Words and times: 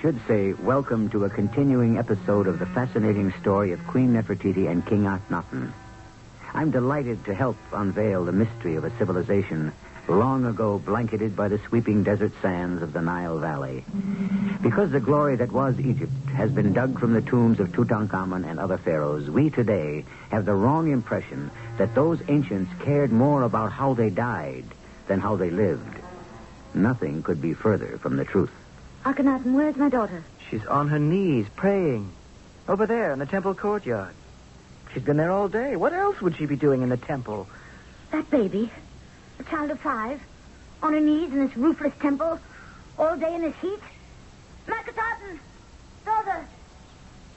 Should 0.00 0.20
say, 0.28 0.52
welcome 0.52 1.10
to 1.10 1.24
a 1.24 1.30
continuing 1.30 1.98
episode 1.98 2.46
of 2.46 2.60
the 2.60 2.66
fascinating 2.66 3.32
story 3.40 3.72
of 3.72 3.84
Queen 3.88 4.12
Nefertiti 4.12 4.70
and 4.70 4.86
King 4.86 5.04
Akhenaten. 5.04 5.72
I'm 6.54 6.70
delighted 6.70 7.24
to 7.24 7.34
help 7.34 7.56
unveil 7.72 8.24
the 8.24 8.30
mystery 8.30 8.76
of 8.76 8.84
a 8.84 8.96
civilization 8.96 9.72
long 10.06 10.46
ago 10.46 10.78
blanketed 10.78 11.34
by 11.34 11.48
the 11.48 11.58
sweeping 11.66 12.04
desert 12.04 12.30
sands 12.40 12.80
of 12.80 12.92
the 12.92 13.02
Nile 13.02 13.40
Valley. 13.40 13.84
Because 14.62 14.92
the 14.92 15.00
glory 15.00 15.34
that 15.34 15.50
was 15.50 15.80
Egypt 15.80 16.12
has 16.32 16.52
been 16.52 16.72
dug 16.72 17.00
from 17.00 17.12
the 17.12 17.22
tombs 17.22 17.58
of 17.58 17.72
Tutankhamun 17.72 18.48
and 18.48 18.60
other 18.60 18.78
pharaohs, 18.78 19.28
we 19.28 19.50
today 19.50 20.04
have 20.30 20.44
the 20.44 20.54
wrong 20.54 20.92
impression 20.92 21.50
that 21.76 21.96
those 21.96 22.20
ancients 22.28 22.70
cared 22.84 23.10
more 23.10 23.42
about 23.42 23.72
how 23.72 23.94
they 23.94 24.10
died 24.10 24.64
than 25.08 25.18
how 25.18 25.34
they 25.34 25.50
lived. 25.50 25.96
Nothing 26.72 27.24
could 27.24 27.42
be 27.42 27.52
further 27.52 27.98
from 27.98 28.16
the 28.16 28.24
truth. 28.24 28.52
Akhenaten, 29.04 29.54
where's 29.54 29.76
my 29.76 29.88
daughter? 29.88 30.24
She's 30.50 30.64
on 30.66 30.88
her 30.88 30.98
knees 30.98 31.46
praying. 31.56 32.12
Over 32.68 32.86
there 32.86 33.12
in 33.12 33.18
the 33.18 33.26
temple 33.26 33.54
courtyard. 33.54 34.14
She's 34.92 35.02
been 35.02 35.16
there 35.16 35.30
all 35.30 35.48
day. 35.48 35.76
What 35.76 35.92
else 35.92 36.20
would 36.20 36.36
she 36.36 36.46
be 36.46 36.56
doing 36.56 36.82
in 36.82 36.88
the 36.88 36.96
temple? 36.96 37.46
That 38.10 38.30
baby, 38.30 38.70
a 39.38 39.42
child 39.44 39.70
of 39.70 39.80
five, 39.80 40.20
on 40.82 40.92
her 40.92 41.00
knees 41.00 41.30
in 41.32 41.46
this 41.46 41.56
roofless 41.56 41.92
temple, 42.00 42.38
all 42.98 43.16
day 43.16 43.34
in 43.34 43.42
this 43.42 43.54
heat. 43.60 43.80
Meketaten, 44.66 45.38
daughter, 46.04 46.46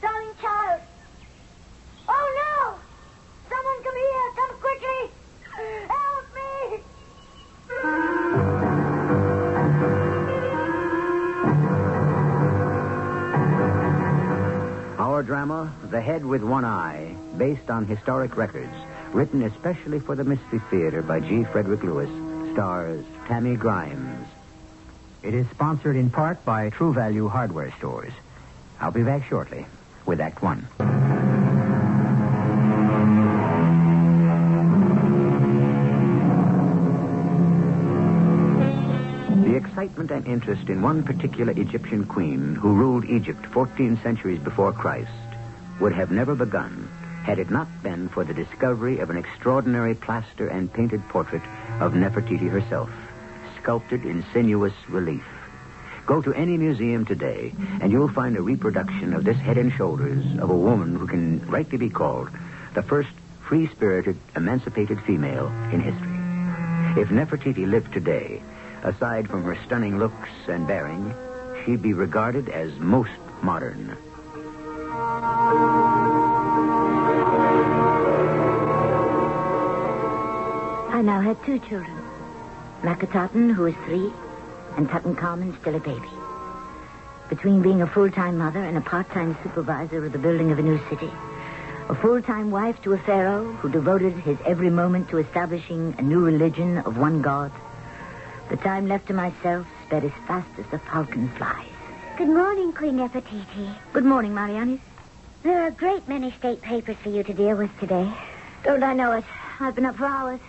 darling 0.01 0.31
child. 0.41 0.81
Oh 2.07 2.27
no! 2.41 2.75
Someone 3.49 3.83
come 3.83 3.95
here! 3.95 4.31
Come 4.35 4.60
drama, 15.41 15.73
The 15.89 15.99
Head 15.99 16.23
with 16.23 16.43
One 16.43 16.65
Eye, 16.65 17.15
based 17.35 17.71
on 17.71 17.87
historic 17.87 18.37
records, 18.37 18.75
written 19.11 19.41
especially 19.41 19.99
for 19.99 20.15
the 20.15 20.23
Mystery 20.23 20.61
Theater 20.69 21.01
by 21.01 21.19
G. 21.19 21.45
Frederick 21.45 21.81
Lewis, 21.81 22.11
stars 22.53 23.03
Tammy 23.25 23.55
Grimes. 23.55 24.27
It 25.23 25.33
is 25.33 25.49
sponsored 25.49 25.95
in 25.95 26.11
part 26.11 26.45
by 26.45 26.69
True 26.69 26.93
Value 26.93 27.27
Hardware 27.27 27.73
Stores. 27.79 28.13
I'll 28.79 28.91
be 28.91 29.01
back 29.01 29.27
shortly 29.27 29.65
with 30.05 30.21
Act 30.21 30.43
One. 30.43 30.67
The 39.43 39.55
excitement 39.55 40.11
and 40.11 40.27
interest 40.27 40.69
in 40.69 40.83
one 40.83 41.01
particular 41.01 41.53
Egyptian 41.53 42.05
queen 42.05 42.53
who 42.53 42.75
ruled 42.75 43.05
Egypt 43.05 43.43
14 43.47 43.99
centuries 44.03 44.39
before 44.39 44.71
Christ 44.71 45.09
would 45.81 45.93
have 45.93 46.11
never 46.11 46.35
begun 46.35 46.87
had 47.23 47.39
it 47.39 47.49
not 47.49 47.67
been 47.83 48.07
for 48.09 48.23
the 48.23 48.33
discovery 48.33 48.99
of 48.99 49.09
an 49.09 49.17
extraordinary 49.17 49.95
plaster 49.95 50.47
and 50.47 50.71
painted 50.71 51.01
portrait 51.09 51.41
of 51.79 51.93
Nefertiti 51.93 52.49
herself, 52.49 52.89
sculpted 53.61 54.05
in 54.05 54.23
sinuous 54.31 54.73
relief. 54.89 55.25
Go 56.05 56.21
to 56.21 56.33
any 56.33 56.57
museum 56.57 57.05
today, 57.05 57.53
and 57.79 57.91
you'll 57.91 58.11
find 58.11 58.37
a 58.37 58.41
reproduction 58.41 59.13
of 59.13 59.23
this 59.23 59.37
head 59.37 59.57
and 59.57 59.71
shoulders 59.73 60.23
of 60.39 60.49
a 60.49 60.55
woman 60.55 60.95
who 60.95 61.07
can 61.07 61.45
rightly 61.47 61.77
be 61.77 61.89
called 61.89 62.29
the 62.73 62.83
first 62.83 63.11
free 63.47 63.67
spirited, 63.67 64.17
emancipated 64.35 64.99
female 65.01 65.47
in 65.71 65.79
history. 65.81 67.01
If 67.01 67.09
Nefertiti 67.09 67.69
lived 67.69 67.93
today, 67.93 68.41
aside 68.83 69.29
from 69.29 69.43
her 69.43 69.57
stunning 69.65 69.99
looks 69.99 70.29
and 70.47 70.67
bearing, 70.67 71.13
she'd 71.63 71.81
be 71.81 71.93
regarded 71.93 72.49
as 72.49 72.71
most 72.79 73.11
modern. 73.43 73.95
I 80.93 81.01
now 81.03 81.19
had 81.21 81.43
two 81.45 81.57
children. 81.59 81.97
Meketaten, 82.83 83.53
who 83.53 83.63
was 83.63 83.73
three, 83.85 84.11
and 84.77 84.87
Tutankhamun, 84.89 85.59
still 85.61 85.75
a 85.75 85.79
baby. 85.79 86.09
Between 87.29 87.61
being 87.61 87.81
a 87.81 87.87
full-time 87.87 88.37
mother 88.37 88.63
and 88.63 88.77
a 88.77 88.81
part-time 88.81 89.37
supervisor 89.41 90.05
of 90.05 90.11
the 90.11 90.19
building 90.19 90.51
of 90.51 90.59
a 90.59 90.61
new 90.61 90.79
city, 90.89 91.09
a 91.89 91.95
full-time 91.95 92.51
wife 92.51 92.81
to 92.83 92.93
a 92.93 92.97
pharaoh 92.99 93.51
who 93.53 93.69
devoted 93.69 94.13
his 94.13 94.37
every 94.45 94.69
moment 94.69 95.09
to 95.09 95.17
establishing 95.17 95.95
a 95.97 96.01
new 96.01 96.19
religion 96.19 96.77
of 96.79 96.97
one 96.97 97.21
god, 97.21 97.51
the 98.49 98.57
time 98.57 98.87
left 98.87 99.07
to 99.07 99.13
myself 99.13 99.65
sped 99.85 100.03
as 100.03 100.11
fast 100.27 100.49
as 100.59 100.65
the 100.67 100.79
falcon 100.79 101.29
flies. 101.37 101.80
Good 102.17 102.27
morning, 102.27 102.73
Queen 102.73 102.97
Nefertiti. 102.97 103.75
Good 103.93 104.05
morning, 104.05 104.33
Mariani. 104.33 104.79
There 105.43 105.63
are 105.63 105.67
a 105.67 105.71
great 105.71 106.07
many 106.07 106.31
state 106.31 106.61
papers 106.61 106.97
for 106.97 107.09
you 107.09 107.23
to 107.23 107.33
deal 107.33 107.55
with 107.55 107.71
today. 107.79 108.11
Don't 108.63 108.83
I 108.83 108.93
know 108.93 109.13
it? 109.13 109.23
I've 109.59 109.75
been 109.75 109.85
up 109.85 109.95
for 109.95 110.05
hours. 110.05 110.39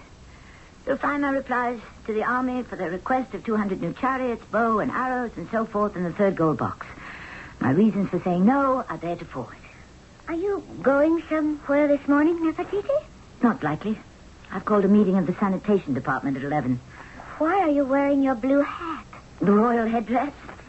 You'll 0.86 0.98
find 0.98 1.22
my 1.22 1.30
replies 1.30 1.78
to 2.06 2.12
the 2.12 2.24
army 2.24 2.62
for 2.64 2.76
the 2.76 2.90
request 2.90 3.32
of 3.34 3.44
200 3.44 3.80
new 3.80 3.92
chariots, 3.94 4.44
bow 4.50 4.80
and 4.80 4.90
arrows, 4.90 5.30
and 5.36 5.48
so 5.50 5.64
forth 5.64 5.96
in 5.96 6.02
the 6.04 6.12
third 6.12 6.36
gold 6.36 6.58
box. 6.58 6.86
My 7.60 7.70
reasons 7.70 8.10
for 8.10 8.20
saying 8.20 8.44
no 8.44 8.84
are 8.88 8.98
there 8.98 9.16
to 9.16 9.24
forward. 9.24 9.56
Are 10.28 10.34
you 10.34 10.62
going 10.82 11.22
somewhere 11.30 11.88
this 11.88 12.06
morning, 12.08 12.38
Nefertiti? 12.40 13.04
Not 13.42 13.62
likely. 13.62 13.98
I've 14.50 14.64
called 14.64 14.84
a 14.84 14.88
meeting 14.88 15.16
of 15.16 15.26
the 15.26 15.34
sanitation 15.34 15.94
department 15.94 16.36
at 16.36 16.42
11. 16.42 16.80
Why 17.38 17.60
are 17.60 17.70
you 17.70 17.84
wearing 17.84 18.22
your 18.22 18.34
blue 18.34 18.60
hat? 18.60 19.06
The 19.40 19.52
royal 19.52 19.86
headdress? 19.86 20.32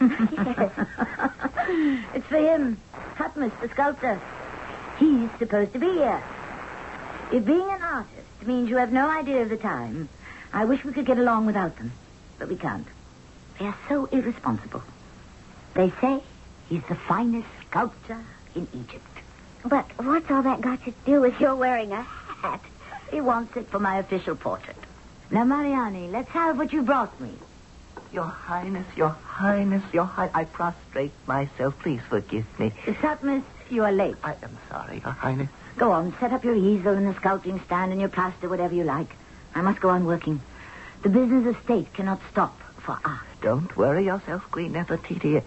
it's 2.14 2.26
for 2.26 2.36
him. 2.36 2.80
Tutmus, 3.16 3.52
the 3.60 3.68
sculptor. 3.68 4.20
He's 4.98 5.30
supposed 5.38 5.72
to 5.72 5.78
be 5.78 5.92
here. 5.92 6.22
If 7.32 7.44
being 7.44 7.68
an 7.68 7.82
artist 7.82 8.46
means 8.46 8.68
you 8.68 8.76
have 8.76 8.92
no 8.92 9.08
idea 9.08 9.42
of 9.42 9.48
the 9.48 9.56
time, 9.56 10.08
I 10.52 10.64
wish 10.64 10.84
we 10.84 10.92
could 10.92 11.06
get 11.06 11.18
along 11.18 11.46
without 11.46 11.76
them. 11.76 11.92
But 12.38 12.48
we 12.48 12.56
can't. 12.56 12.86
They 13.58 13.66
are 13.66 13.76
so 13.88 14.06
irresponsible. 14.06 14.82
They 15.74 15.92
say 16.00 16.22
he's 16.68 16.82
the 16.88 16.94
finest 16.94 17.48
sculptor 17.68 18.22
in 18.54 18.68
Egypt. 18.72 19.04
But 19.64 19.86
what's 19.96 20.30
all 20.30 20.42
that 20.42 20.60
got 20.60 20.84
to 20.84 20.92
do 21.06 21.20
with 21.20 21.40
your 21.40 21.54
wearing 21.54 21.92
a 21.92 22.02
hat? 22.02 22.60
He 23.10 23.20
wants 23.20 23.56
it 23.56 23.68
for 23.68 23.78
my 23.78 23.98
official 23.98 24.36
portrait. 24.36 24.76
Now, 25.30 25.44
Mariani, 25.44 26.08
let's 26.08 26.28
have 26.30 26.58
what 26.58 26.72
you 26.72 26.82
brought 26.82 27.18
me. 27.20 27.32
Your 28.14 28.22
Highness, 28.26 28.86
Your 28.96 29.08
Highness, 29.08 29.82
Your 29.92 30.04
Highness. 30.04 30.36
I 30.36 30.44
prostrate 30.44 31.10
myself. 31.26 31.76
Please 31.80 32.00
forgive 32.08 32.46
me. 32.60 32.72
Tutmus, 32.86 33.42
you 33.70 33.82
are 33.82 33.90
late. 33.90 34.14
I 34.22 34.36
am 34.40 34.56
sorry, 34.70 35.00
Your 35.04 35.12
Highness. 35.12 35.48
Go 35.78 35.90
on, 35.90 36.14
set 36.20 36.32
up 36.32 36.44
your 36.44 36.54
easel 36.54 36.94
and 36.94 37.08
the 37.08 37.14
sculpting 37.14 37.64
stand 37.64 37.90
and 37.90 38.00
your 38.00 38.08
plaster, 38.08 38.48
whatever 38.48 38.72
you 38.72 38.84
like. 38.84 39.16
I 39.56 39.62
must 39.62 39.80
go 39.80 39.88
on 39.88 40.04
working. 40.04 40.40
The 41.02 41.08
business 41.08 41.44
of 41.44 41.60
state 41.64 41.92
cannot 41.92 42.20
stop 42.30 42.56
for 42.78 42.96
us. 43.04 43.20
Don't 43.42 43.76
worry 43.76 44.04
yourself, 44.04 44.48
Queen 44.52 44.74
Nefertiti. 44.74 45.42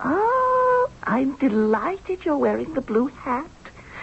Oh, 0.00 0.90
I'm 1.04 1.36
delighted 1.36 2.24
you're 2.24 2.36
wearing 2.38 2.74
the 2.74 2.80
blue 2.80 3.06
hat. 3.06 3.46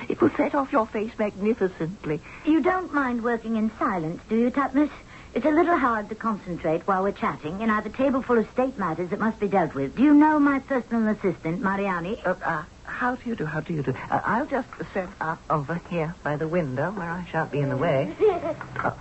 It 0.07 0.21
will 0.21 0.31
set 0.37 0.55
off 0.55 0.71
your 0.71 0.87
face 0.87 1.11
magnificently. 1.19 2.21
You 2.45 2.61
don't 2.61 2.93
mind 2.93 3.21
working 3.21 3.57
in 3.57 3.69
silence, 3.77 4.21
do 4.29 4.37
you, 4.37 4.49
Tutmus? 4.49 4.89
It's 5.33 5.45
a 5.45 5.49
little 5.51 5.77
hard 5.77 6.09
to 6.09 6.15
concentrate 6.15 6.81
while 6.85 7.03
we're 7.03 7.13
chatting, 7.13 7.61
and 7.61 7.71
I've 7.71 7.85
a 7.85 7.89
table 7.89 8.21
full 8.21 8.37
of 8.37 8.49
state 8.51 8.77
matters 8.77 9.11
that 9.11 9.19
must 9.19 9.39
be 9.39 9.47
dealt 9.47 9.73
with. 9.73 9.95
Do 9.95 10.03
you 10.03 10.13
know 10.13 10.39
my 10.39 10.59
personal 10.59 11.07
assistant, 11.07 11.61
Mariani? 11.61 12.21
Uh, 12.25 12.35
uh, 12.43 12.63
how 12.83 13.15
do 13.15 13.29
you 13.29 13.35
do? 13.35 13.45
How 13.45 13.61
do 13.61 13.73
you 13.73 13.81
do? 13.81 13.93
Uh, 14.09 14.19
I'll 14.25 14.45
just 14.45 14.67
set 14.93 15.07
up 15.21 15.41
over 15.49 15.79
here 15.89 16.13
by 16.21 16.35
the 16.35 16.49
window 16.49 16.91
where 16.91 17.09
I 17.09 17.25
shan't 17.31 17.49
be 17.51 17.59
in 17.59 17.69
the 17.69 17.77
way. 17.77 18.13
Uh, 18.83 18.91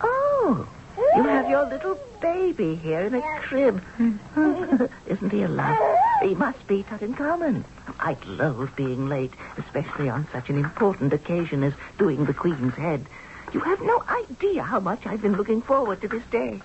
oh, 0.00 0.68
you 1.16 1.22
have 1.22 1.48
your 1.48 1.64
little 1.68 1.98
baby 2.20 2.74
here 2.74 3.00
in 3.02 3.14
a 3.14 3.22
crib. 3.40 3.80
Isn't 5.06 5.30
he 5.30 5.42
a 5.42 5.48
love? 5.48 5.76
He 6.22 6.34
must 6.34 6.66
be 6.66 6.82
Tutankhamun. 6.82 7.16
Common. 7.16 7.64
I'd 8.00 8.24
loathe 8.26 8.74
being 8.76 9.08
late, 9.08 9.32
especially 9.58 10.08
on 10.08 10.26
such 10.32 10.50
an 10.50 10.58
important 10.58 11.12
occasion 11.12 11.62
as 11.62 11.72
doing 11.98 12.24
the 12.24 12.34
Queen's 12.34 12.74
head. 12.74 13.06
You 13.52 13.60
have 13.60 13.80
no 13.80 14.02
idea 14.08 14.62
how 14.62 14.80
much 14.80 15.06
I've 15.06 15.22
been 15.22 15.36
looking 15.36 15.62
forward 15.62 16.00
to 16.02 16.08
this 16.08 16.24
day. 16.30 16.60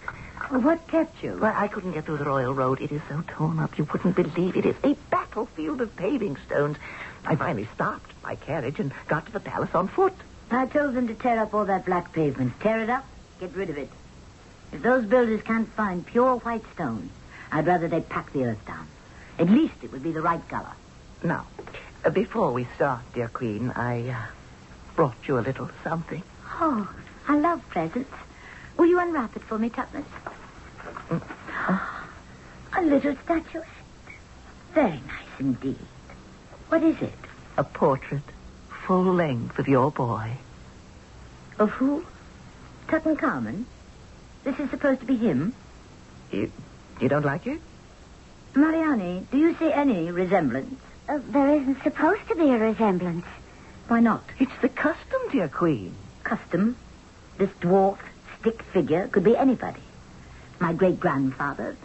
What 0.50 0.86
kept 0.88 1.24
you? 1.24 1.38
Well, 1.42 1.54
I 1.56 1.68
couldn't 1.68 1.94
get 1.94 2.06
through 2.06 2.18
the 2.18 2.26
Royal 2.26 2.54
Road. 2.54 2.82
It 2.82 2.92
is 2.92 3.02
so 3.08 3.24
torn 3.28 3.60
up, 3.60 3.78
you 3.78 3.88
wouldn't 3.92 4.16
believe 4.16 4.58
it. 4.58 4.66
It 4.66 4.76
is 4.76 4.76
a 4.84 4.96
battlefield 5.10 5.82
of 5.82 5.96
paving 5.96 6.38
stones. 6.46 6.78
I 7.26 7.36
finally 7.36 7.68
stopped 7.74 8.12
my 8.22 8.36
carriage 8.36 8.80
and 8.80 8.92
got 9.08 9.26
to 9.26 9.32
the 9.32 9.40
palace 9.40 9.74
on 9.74 9.88
foot. 9.88 10.14
I 10.52 10.66
told 10.66 10.94
them 10.94 11.08
to 11.08 11.16
tear 11.16 11.40
up 11.40 11.54
all 11.54 11.66
that 11.66 11.86
black 11.86 12.12
pavement. 12.12 12.60
Tear 12.60 12.82
it 12.82 12.90
up, 12.90 13.06
get 13.40 13.56
rid 13.56 13.70
of 13.70 13.78
it. 13.78 13.90
If 14.72 14.82
those 14.82 15.06
builders 15.06 15.42
can't 15.42 15.70
find 15.70 16.06
pure 16.06 16.36
white 16.38 16.66
stone, 16.74 17.10
I'd 17.52 17.66
rather 17.66 17.88
they 17.88 18.02
pack 18.02 18.34
the 18.34 18.44
earth 18.46 18.66
down. 18.66 18.88
At 19.40 19.50
least 19.50 19.76
it 19.84 19.92
would 19.92 20.04
be 20.04 20.12
the 20.12 20.22
right 20.22 20.46
color. 20.50 20.74
Now, 21.24 21.48
uh, 22.04 22.10
before 22.10 22.52
we 22.52 22.68
start, 22.76 23.02
dear 23.14 23.30
Queen, 23.30 23.72
I 23.72 24.10
uh, 24.10 24.26
brought 24.96 25.16
you 25.28 25.40
a 25.40 25.42
little 25.42 25.70
something. 25.84 26.22
Oh, 26.60 26.88
I 27.28 27.38
love 27.38 27.62
presents. 27.70 28.12
Will 28.78 28.86
you 28.86 29.00
unwrap 29.00 29.36
it 29.36 29.44
for 29.44 29.58
me, 29.58 29.70
Tutmus? 29.70 30.06
A 32.76 32.82
little 32.82 33.16
statuette. 33.24 33.68
Very 34.74 34.92
nice 34.92 35.40
indeed. 35.40 35.78
What 36.70 36.84
is 36.84 37.02
it? 37.02 37.14
A 37.58 37.64
portrait, 37.64 38.24
full 38.86 39.14
length 39.14 39.60
of 39.60 39.68
your 39.68 39.92
boy. 39.92 40.32
Of 41.60 41.70
who? 41.72 42.06
Tutankhamun? 42.88 43.66
This 44.44 44.60
is 44.60 44.70
supposed 44.70 45.02
to 45.02 45.06
be 45.06 45.16
him? 45.16 45.54
You, 46.32 46.52
you 47.00 47.10
don't 47.10 47.26
like 47.26 47.46
it? 47.46 47.62
Mariani, 48.56 49.26
do 49.32 49.38
you 49.38 49.56
see 49.56 49.72
any 49.72 50.12
resemblance? 50.12 50.80
Uh, 51.08 51.20
there 51.30 51.56
isn't 51.56 51.84
supposed 51.84 52.28
to 52.30 52.36
be 52.36 52.50
a 52.50 52.58
resemblance. 52.58 53.26
Why 53.88 54.00
not? 54.00 54.24
It's 54.40 54.52
the 54.62 54.70
custom, 54.70 55.22
dear 55.32 55.48
Queen. 55.48 55.96
Custom. 56.24 56.76
This 57.38 57.50
dwarf, 57.62 57.98
stick 58.40 58.62
figure 58.74 59.08
could 59.08 59.24
be 59.24 59.36
anybody. 59.36 59.82
My 60.60 60.74
great 60.74 61.00
grandfather, 61.00 61.76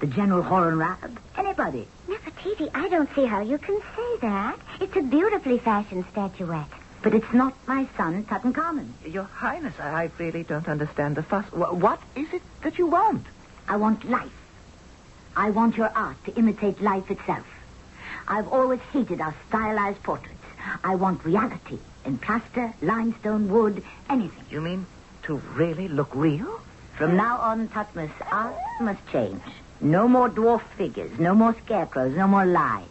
the 0.00 0.06
General 0.06 0.42
Horemheb, 0.42 1.16
anybody. 1.36 1.86
Nefertiti, 2.08 2.70
I 2.74 2.88
don't 2.88 3.08
see 3.14 3.26
how 3.26 3.40
you 3.40 3.58
can 3.58 3.80
say 3.96 4.16
that. 4.22 4.58
It's 4.80 4.96
a 4.96 5.02
beautifully 5.02 5.58
fashioned 5.58 6.04
statuette. 6.10 6.68
But 7.02 7.14
it's 7.14 7.32
not 7.32 7.54
my 7.66 7.86
son, 7.96 8.24
Tutankhamun. 8.24 8.88
Your 9.06 9.24
Highness, 9.24 9.74
I, 9.78 10.04
I 10.04 10.10
really 10.18 10.42
don't 10.42 10.68
understand 10.68 11.16
the 11.16 11.22
fuss. 11.22 11.44
What 11.52 12.00
is 12.16 12.32
it 12.32 12.42
that 12.62 12.78
you 12.78 12.86
want? 12.86 13.26
I 13.68 13.76
want 13.76 14.08
life. 14.08 14.32
I 15.36 15.50
want 15.50 15.76
your 15.76 15.90
art 15.94 16.16
to 16.24 16.34
imitate 16.34 16.80
life 16.80 17.10
itself. 17.10 17.46
I've 18.26 18.48
always 18.48 18.80
hated 18.92 19.20
our 19.20 19.34
stylized 19.48 20.02
portraits. 20.02 20.38
I 20.82 20.94
want 20.94 21.24
reality 21.24 21.78
in 22.04 22.18
plaster, 22.18 22.72
limestone, 22.82 23.48
wood, 23.48 23.82
anything. 24.08 24.44
You 24.50 24.60
mean 24.60 24.86
to 25.24 25.36
really 25.54 25.88
look 25.88 26.14
real? 26.14 26.60
From 26.96 27.16
now 27.16 27.38
on, 27.38 27.68
Tutmus, 27.68 28.12
art 28.30 28.54
must 28.80 29.00
change. 29.10 29.42
No 29.80 30.06
more 30.06 30.28
dwarf 30.28 30.62
figures, 30.76 31.18
no 31.18 31.34
more 31.34 31.56
scarecrows, 31.64 32.16
no 32.16 32.28
more 32.28 32.46
lies. 32.46 32.86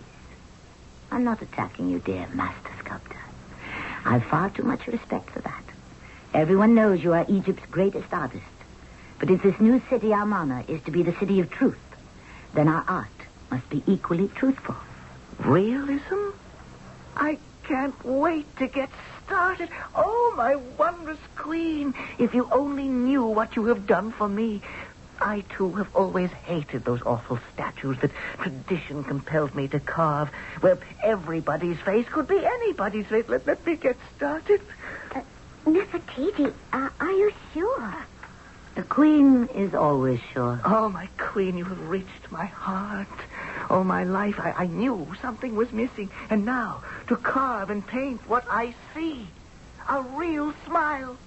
I'm 1.12 1.24
not 1.24 1.42
attacking 1.42 1.90
you, 1.90 2.00
dear 2.00 2.28
master 2.34 2.72
sculptor. 2.80 3.18
I've 4.06 4.26
far 4.26 4.50
too 4.50 4.64
much 4.64 4.88
respect 4.88 5.30
for 5.30 5.40
that. 5.42 5.64
Everyone 6.34 6.76
knows 6.76 7.04
you 7.04 7.14
are 7.14 7.26
Egypt's 7.30 7.66
greatest 7.68 8.12
artist. 8.12 8.44
But 9.20 9.30
if 9.30 9.44
this 9.44 9.60
new 9.60 9.82
city, 9.90 10.12
Amarna, 10.12 10.66
is 10.68 10.82
to 10.84 10.92
be 10.92 11.04
the 11.04 11.14
city 11.14 11.40
of 11.40 11.50
truth, 11.50 11.78
then 12.54 12.68
our 12.68 12.84
art 12.88 13.08
must 13.50 13.70
be 13.70 13.84
equally 13.88 14.28
truthful. 14.28 14.76
Realism? 15.40 16.32
I 17.16 17.38
can't 17.64 17.96
wait 18.06 18.58
to 18.58 18.68
get 18.68 18.90
started. 19.26 19.70
Oh, 19.96 20.34
my 20.38 20.56
wondrous 20.56 21.20
queen. 21.36 21.94
If 22.20 22.34
you 22.34 22.50
only 22.52 22.88
knew 22.88 23.24
what 23.26 23.56
you 23.56 23.66
have 23.66 23.88
done 23.88 24.12
for 24.12 24.28
me. 24.28 24.62
I, 25.22 25.42
too, 25.56 25.72
have 25.74 25.96
always 25.96 26.32
hated 26.32 26.84
those 26.84 27.02
awful 27.06 27.40
statues 27.54 27.98
that 28.02 28.12
tradition 28.40 29.04
compelled 29.06 29.56
me 29.56 29.70
to 29.70 29.80
carve, 29.80 30.30
where 30.60 30.78
everybody's 31.02 31.80
face 31.80 32.06
could 32.12 32.28
be 32.28 32.46
anybody's 32.46 33.06
face. 33.06 33.26
Let, 33.30 33.48
let 33.48 33.66
me 33.66 33.78
get 33.78 33.96
started. 34.18 34.60
Uh, 35.16 35.22
Nefertiti, 35.66 36.54
uh, 36.74 36.90
are 37.00 37.12
you 37.12 37.32
sure? 37.54 37.96
The 38.76 38.84
queen 38.84 39.48
is 39.56 39.74
always 39.74 40.20
sure. 40.34 40.60
Oh, 40.66 40.90
my 40.90 41.08
queen, 41.18 41.58
you 41.58 41.64
have 41.66 41.88
reached 41.88 42.32
my 42.32 42.46
heart. 42.46 43.08
All 43.74 43.84
my 43.84 44.04
life, 44.04 44.40
I, 44.40 44.52
I 44.52 44.66
knew 44.68 45.08
something 45.20 45.56
was 45.56 45.72
missing. 45.72 46.12
And 46.30 46.46
now, 46.46 46.84
to 47.08 47.16
carve 47.16 47.72
and 47.72 47.86
paint 47.86 48.22
what 48.30 48.46
I 48.48 48.76
see. 48.94 49.26
A 49.90 50.04
real 50.04 50.54
smile. 50.68 51.18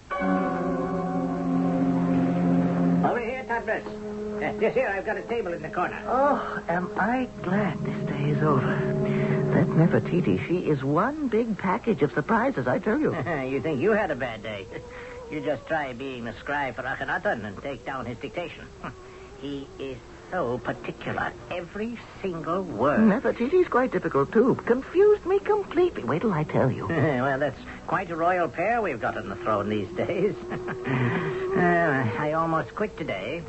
Over 3.04 3.20
here, 3.20 3.44
Tutmus. 3.48 3.84
Uh, 3.84 4.52
this 4.60 4.74
here, 4.74 4.86
I've 4.86 5.04
got 5.04 5.16
a 5.16 5.22
table 5.22 5.54
in 5.54 5.62
the 5.62 5.70
corner. 5.70 6.00
Oh, 6.06 6.62
am 6.68 6.88
I 6.96 7.28
glad 7.42 7.84
this 7.84 8.08
day 8.08 8.30
is 8.30 8.40
over. 8.44 8.76
That 9.54 9.66
Nefertiti, 9.66 10.46
she 10.46 10.70
is 10.70 10.84
one 10.84 11.26
big 11.26 11.58
package 11.58 12.02
of 12.02 12.12
surprises, 12.12 12.68
I 12.68 12.78
tell 12.78 13.00
you. 13.00 13.12
you 13.50 13.60
think 13.60 13.80
you 13.80 13.90
had 13.90 14.12
a 14.12 14.16
bad 14.16 14.44
day? 14.44 14.68
You 15.28 15.40
just 15.40 15.66
try 15.66 15.92
being 15.92 16.22
the 16.22 16.34
scribe 16.34 16.76
for 16.76 16.84
Akhenaten 16.84 17.44
and 17.44 17.60
take 17.60 17.84
down 17.84 18.06
his 18.06 18.16
dictation. 18.18 18.64
He 19.40 19.66
is 19.78 19.98
so 20.30 20.58
particular. 20.58 21.32
Every 21.50 21.98
single 22.22 22.62
word. 22.62 23.00
Nefertiti's 23.00 23.68
quite 23.68 23.92
difficult, 23.92 24.32
too. 24.32 24.54
Confused 24.66 25.24
me 25.24 25.38
completely. 25.38 26.04
Wait 26.04 26.22
till 26.22 26.32
I 26.32 26.44
tell 26.44 26.70
you. 26.70 26.86
well, 26.88 27.38
that's 27.38 27.58
quite 27.86 28.10
a 28.10 28.16
royal 28.16 28.48
pair 28.48 28.82
we've 28.82 29.00
got 29.00 29.16
on 29.16 29.28
the 29.28 29.36
throne 29.36 29.68
these 29.68 29.88
days. 29.96 30.34
Uh, 31.56 32.06
I 32.18 32.32
almost 32.34 32.74
quit 32.74 32.94
today. 32.98 33.42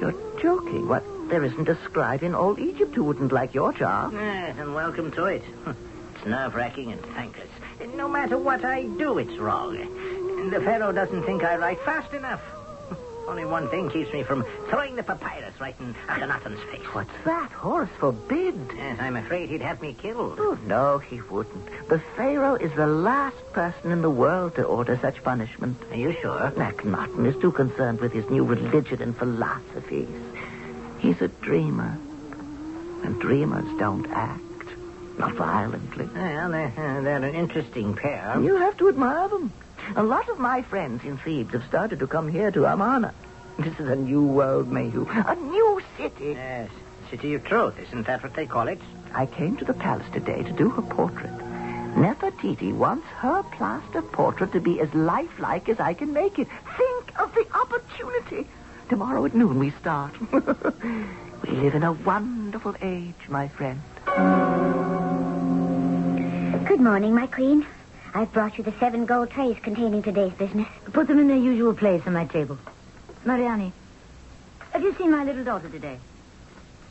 You're 0.00 0.14
joking. 0.42 0.88
What? 0.88 1.04
There 1.28 1.44
isn't 1.44 1.68
a 1.68 1.76
scribe 1.84 2.24
in 2.24 2.34
all 2.34 2.58
Egypt 2.58 2.96
who 2.96 3.04
wouldn't 3.04 3.30
like 3.30 3.54
your 3.54 3.72
job. 3.72 4.14
Yes, 4.14 4.56
and 4.58 4.74
welcome 4.74 5.12
to 5.12 5.26
it. 5.26 5.44
It's 6.16 6.26
nerve-wracking 6.26 6.90
and 6.90 7.00
thankless. 7.14 7.48
No 7.94 8.08
matter 8.08 8.36
what 8.36 8.64
I 8.64 8.84
do, 8.84 9.18
it's 9.18 9.36
wrong. 9.38 9.76
The 10.50 10.60
Pharaoh 10.60 10.90
doesn't 10.90 11.22
think 11.24 11.44
I 11.44 11.56
write 11.56 11.78
fast 11.82 12.12
enough. 12.14 12.40
Only 13.28 13.44
one 13.44 13.68
thing 13.68 13.90
keeps 13.90 14.12
me 14.12 14.22
from 14.22 14.44
throwing 14.68 14.94
the 14.96 15.02
papyrus 15.02 15.60
right 15.60 15.74
in 15.80 15.94
Akhenaten's 16.08 16.60
face. 16.70 16.86
What's 16.92 17.10
that? 17.24 17.50
Horus 17.50 17.90
forbid. 17.98 18.54
Yes, 18.76 18.98
I'm 19.00 19.16
afraid 19.16 19.50
he'd 19.50 19.62
have 19.62 19.82
me 19.82 19.94
killed. 19.94 20.38
Oh, 20.40 20.56
no, 20.64 20.98
he 20.98 21.20
wouldn't. 21.22 21.88
The 21.88 22.00
Pharaoh 22.16 22.54
is 22.54 22.72
the 22.74 22.86
last 22.86 23.36
person 23.52 23.90
in 23.90 24.00
the 24.02 24.10
world 24.10 24.54
to 24.56 24.62
order 24.62 24.96
such 25.02 25.22
punishment. 25.24 25.76
Are 25.90 25.96
you 25.96 26.12
sure? 26.20 26.52
Akhenaten 26.56 27.26
is 27.26 27.40
too 27.40 27.52
concerned 27.52 28.00
with 28.00 28.12
his 28.12 28.28
new 28.30 28.44
religion 28.44 29.02
and 29.02 29.16
philosophies. 29.16 30.08
He's 30.98 31.20
a 31.20 31.28
dreamer. 31.28 31.98
And 33.02 33.20
dreamers 33.20 33.66
don't 33.78 34.06
act. 34.10 34.42
Not 35.18 35.34
violently. 35.34 36.08
Well, 36.14 36.50
they're, 36.50 36.72
uh, 36.76 37.00
they're 37.00 37.16
an 37.22 37.34
interesting 37.34 37.94
pair. 37.94 38.38
You 38.40 38.56
have 38.56 38.76
to 38.78 38.88
admire 38.88 39.28
them. 39.28 39.52
A 39.94 40.02
lot 40.02 40.28
of 40.28 40.38
my 40.38 40.62
friends 40.62 41.04
in 41.04 41.16
Thebes 41.16 41.52
have 41.52 41.64
started 41.64 42.00
to 42.00 42.06
come 42.06 42.28
here 42.28 42.50
to 42.50 42.64
Amarna. 42.64 43.14
This 43.58 43.80
is 43.80 43.88
a 43.88 43.96
new 43.96 44.22
world, 44.22 44.70
Mayhew. 44.70 45.06
A 45.08 45.34
new 45.34 45.80
city. 45.96 46.32
Yes, 46.32 46.70
City 47.10 47.34
of 47.34 47.44
Truth. 47.44 47.78
Isn't 47.78 48.06
that 48.06 48.22
what 48.22 48.34
they 48.34 48.46
call 48.46 48.68
it? 48.68 48.78
I 49.14 49.24
came 49.24 49.56
to 49.56 49.64
the 49.64 49.72
palace 49.72 50.06
today 50.12 50.42
to 50.42 50.52
do 50.52 50.68
her 50.68 50.82
portrait. 50.82 51.32
Nefertiti 51.96 52.74
wants 52.74 53.06
her 53.06 53.42
plaster 53.44 54.02
portrait 54.02 54.52
to 54.52 54.60
be 54.60 54.78
as 54.80 54.92
lifelike 54.92 55.70
as 55.70 55.80
I 55.80 55.94
can 55.94 56.12
make 56.12 56.38
it. 56.38 56.48
Think 56.76 57.18
of 57.18 57.34
the 57.34 57.46
opportunity. 57.54 58.46
Tomorrow 58.90 59.24
at 59.24 59.34
noon 59.34 59.58
we 59.58 59.70
start. 59.70 60.12
we 60.32 61.50
live 61.50 61.74
in 61.74 61.82
a 61.82 61.92
wonderful 61.92 62.76
age, 62.82 63.14
my 63.28 63.48
friend. 63.48 63.80
Good 66.66 66.80
morning, 66.80 67.14
my 67.14 67.26
queen. 67.26 67.66
I've 68.12 68.32
brought 68.34 68.58
you 68.58 68.64
the 68.64 68.74
seven 68.78 69.06
gold 69.06 69.30
trays 69.30 69.56
containing 69.62 70.02
today's 70.02 70.34
business. 70.34 70.68
Put 70.92 71.08
them 71.08 71.18
in 71.18 71.28
their 71.28 71.38
usual 71.38 71.72
place 71.72 72.02
on 72.06 72.12
my 72.12 72.26
table. 72.26 72.58
Mariani, 73.26 73.72
have 74.70 74.82
you 74.82 74.94
seen 74.94 75.10
my 75.10 75.24
little 75.24 75.42
daughter 75.42 75.68
today? 75.68 75.98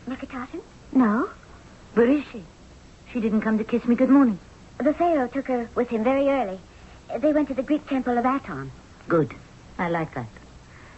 Nikitaten? 0.05 0.59
No. 0.91 1.29
Where 1.93 2.09
is 2.09 2.25
she? 2.29 2.43
She 3.13 3.21
didn't 3.21 3.39
come 3.39 3.57
to 3.57 3.63
kiss 3.63 3.85
me 3.85 3.95
good 3.95 4.09
morning. 4.09 4.37
The 4.77 4.93
Pharaoh 4.93 5.29
took 5.29 5.47
her 5.47 5.69
with 5.75 5.87
him 5.87 6.03
very 6.03 6.27
early. 6.27 6.59
They 7.19 7.31
went 7.31 7.47
to 7.47 7.53
the 7.53 7.63
Greek 7.63 7.87
temple 7.87 8.17
of 8.17 8.25
Aton. 8.25 8.69
Good. 9.07 9.33
I 9.79 9.87
like 9.87 10.13
that. 10.15 10.27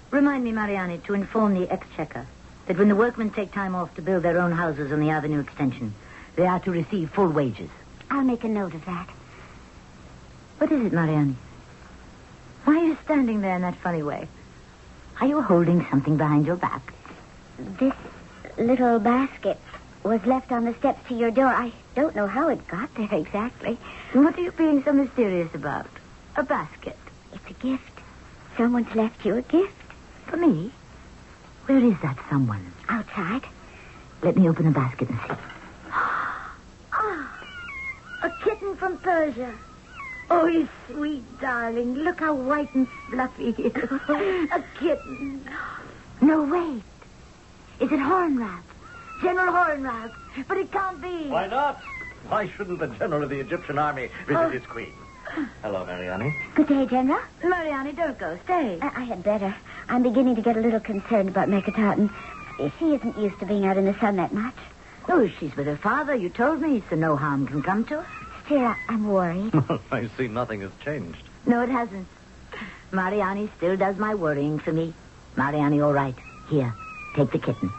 Remind 0.10 0.44
me, 0.44 0.52
Mariani, 0.54 0.98
to 1.06 1.14
inform 1.14 1.54
the 1.54 1.72
exchequer 1.72 2.26
that 2.66 2.80
when 2.80 2.88
the 2.88 2.96
workmen 2.96 3.30
take 3.30 3.52
time 3.52 3.76
off 3.76 3.94
to 3.94 4.02
build 4.02 4.24
their 4.24 4.40
own 4.40 4.52
houses 4.52 4.92
on 4.92 5.00
the 5.00 5.12
avenue 5.12 5.42
extension, 5.42 5.94
they 6.36 6.48
are 6.48 6.60
to 6.62 6.72
receive 6.72 7.12
full 7.12 7.30
wages. 7.30 7.70
I'll 8.10 8.24
make 8.24 8.44
a 8.44 8.48
note 8.48 8.74
of 8.74 8.84
that. 8.86 9.08
What 10.58 10.72
is 10.72 10.84
it, 10.84 10.94
Mariani? 10.94 11.36
Why 12.64 12.78
are 12.78 12.86
you 12.86 12.98
standing 13.06 13.42
there 13.42 13.56
in 13.56 13.62
that 13.62 13.76
funny 13.76 14.02
way? 14.02 14.28
Are 15.20 15.28
you 15.28 15.42
holding 15.42 15.86
something 15.90 16.16
behind 16.16 16.46
your 16.46 16.58
back? 16.58 16.94
This 17.80 17.94
little 18.58 19.00
basket 19.00 19.60
was 20.04 20.24
left 20.26 20.52
on 20.52 20.66
the 20.66 20.76
steps 20.76 21.08
to 21.08 21.16
your 21.16 21.32
door. 21.32 21.48
I 21.48 21.72
don't 21.96 22.16
know 22.16 22.28
how 22.28 22.50
it 22.50 22.68
got 22.68 22.94
there 22.96 23.12
exactly. 23.12 23.78
What 24.14 24.38
are 24.38 24.42
you 24.42 24.52
being 24.52 24.84
so 24.84 24.94
mysterious 24.94 25.54
about? 25.56 25.88
A 26.36 26.44
basket. 26.44 26.98
It's 27.34 27.50
a 27.50 27.54
gift. 27.54 27.84
Someone's 28.58 28.94
left 28.94 29.26
you 29.26 29.36
a 29.36 29.42
gift. 29.42 29.74
For 30.28 30.38
me? 30.38 30.72
Where 31.66 31.84
is 31.84 32.00
that 32.04 32.18
someone? 32.30 32.72
Outside. 32.88 33.44
Let 34.22 34.38
me 34.38 34.48
open 34.48 34.66
the 34.66 34.72
basket 34.72 35.10
and 35.10 35.20
see. 35.28 35.36
Ah, 35.92 36.54
a 38.24 38.30
kitten 38.44 38.76
from 38.78 39.00
Persia. 39.00 39.54
Oh, 40.30 40.46
you 40.46 40.68
sweet 40.92 41.24
darling. 41.40 41.96
Look 41.96 42.20
how 42.20 42.34
white 42.34 42.74
and 42.76 42.88
fluffy 43.10 43.52
he 43.54 43.64
is. 43.64 43.76
A 44.10 44.64
kitten. 44.80 45.46
No, 46.22 46.44
wait. 46.44 46.84
Is 47.80 47.92
it 47.92 48.00
Horemheb? 48.00 48.62
General 49.22 49.54
Horemheb. 49.54 50.12
But 50.48 50.58
it 50.58 50.72
can't 50.72 51.02
be. 51.02 51.28
Why 51.30 51.48
not? 51.48 51.82
Why 52.28 52.50
shouldn't 52.50 52.80
the 52.80 52.88
general 52.88 53.24
of 53.24 53.30
the 53.30 53.40
Egyptian 53.40 53.78
army 53.78 54.10
visit 54.28 54.40
Oh. 54.40 54.50
his 54.50 54.66
queen? 54.66 54.94
Hello, 55.62 55.86
Mariani. 55.86 56.36
Good 56.56 56.68
day, 56.68 56.86
General. 56.86 57.20
Mariani, 57.44 57.92
don't 57.94 58.18
go. 58.18 58.38
Stay. 58.46 58.80
I, 58.82 58.88
I 59.02 59.04
had 59.04 59.24
better. 59.24 59.54
I'm 59.90 60.02
beginning 60.04 60.36
to 60.36 60.42
get 60.42 60.58
a 60.58 60.62
little 60.62 60.80
concerned 60.80 61.30
about 61.30 61.48
Meketaten. 61.50 62.10
She 62.80 62.94
isn't 62.96 63.18
used 63.18 63.40
to 63.40 63.46
being 63.46 63.66
out 63.66 63.78
in 63.78 63.86
the 63.86 63.94
sun 64.00 64.16
that 64.18 64.34
much. 64.34 64.56
Oh, 65.10 65.30
she's 65.40 65.56
with 65.56 65.68
her 65.68 65.78
father. 65.78 66.16
You 66.16 66.30
told 66.30 66.62
me, 66.62 66.82
so 66.90 66.96
no 66.96 67.16
harm 67.16 67.46
can 67.48 67.62
come 67.62 67.86
to 67.86 68.02
her. 68.02 68.06
I, 68.56 68.76
I'm 68.90 69.08
worried. 69.08 69.54
I 69.92 70.08
see 70.18 70.28
nothing 70.28 70.62
has 70.62 70.72
changed. 70.84 71.22
No, 71.46 71.62
it 71.62 71.70
hasn't. 71.70 72.08
Mariani 72.92 73.50
still 73.58 73.76
does 73.78 73.98
my 73.98 74.16
worrying 74.16 74.60
for 74.60 74.72
me. 74.72 74.94
Mariani, 75.36 75.82
all 75.82 75.94
right. 75.94 76.16
Here, 76.50 76.74
take 77.16 77.32
the 77.32 77.40
kitten. 77.40 77.70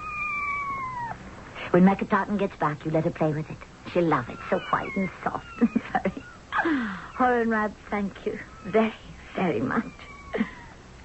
When 1.70 1.84
Meketaten 1.84 2.38
gets 2.38 2.56
back, 2.56 2.84
you 2.84 2.90
let 2.90 3.04
her 3.04 3.10
play 3.10 3.32
with 3.32 3.48
it. 3.50 3.56
She'll 3.92 4.04
love 4.04 4.28
it. 4.28 4.38
So 4.50 4.58
white 4.70 4.94
and 4.96 5.08
soft 5.22 5.46
and 5.60 5.82
furry. 5.92 6.22
Horemheb, 7.16 7.72
thank 7.90 8.26
you 8.26 8.38
very, 8.64 8.92
very 9.34 9.60
much. 9.60 9.84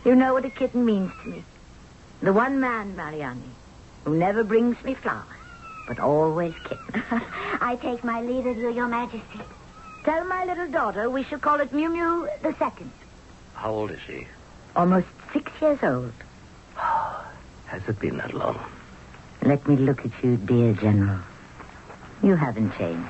You 0.06 0.16
know 0.16 0.34
what 0.34 0.46
a 0.46 0.50
kitten 0.50 0.86
means 0.86 1.12
to 1.24 1.30
me. 1.30 1.44
The 2.22 2.34
one 2.34 2.60
man, 2.60 2.96
Mariani, 2.96 3.42
who 4.04 4.16
never 4.16 4.44
brings 4.44 4.82
me 4.84 4.94
flowers, 4.94 5.24
but 5.88 6.00
always 6.00 6.54
kittens. 6.64 7.04
I 7.62 7.78
take 7.82 8.04
my 8.04 8.22
leave 8.22 8.46
of 8.46 8.58
you, 8.58 8.72
Your 8.72 8.88
Majesty. 8.88 9.40
Tell 10.04 10.26
my 10.26 10.46
little 10.46 10.68
daughter 10.70 11.10
we 11.10 11.24
shall 11.24 11.40
call 11.40 11.60
it 11.62 11.72
Mew 11.74 11.90
Mew 11.90 12.28
the 12.42 12.54
second. 12.60 12.92
How 13.56 13.72
old 13.72 13.92
is 13.92 14.00
she? 14.06 14.28
Almost 14.76 15.08
six 15.32 15.52
years 15.62 15.80
old. 15.84 16.12
Has 17.68 17.82
it 17.88 18.00
been 18.00 18.18
that 18.18 18.34
long? 18.34 18.60
Let 19.42 19.68
me 19.68 19.76
look 19.76 20.06
at 20.06 20.12
you, 20.24 20.38
dear 20.38 20.74
General. 20.74 21.20
You 22.22 22.36
haven't 22.36 22.76
changed. 22.78 23.10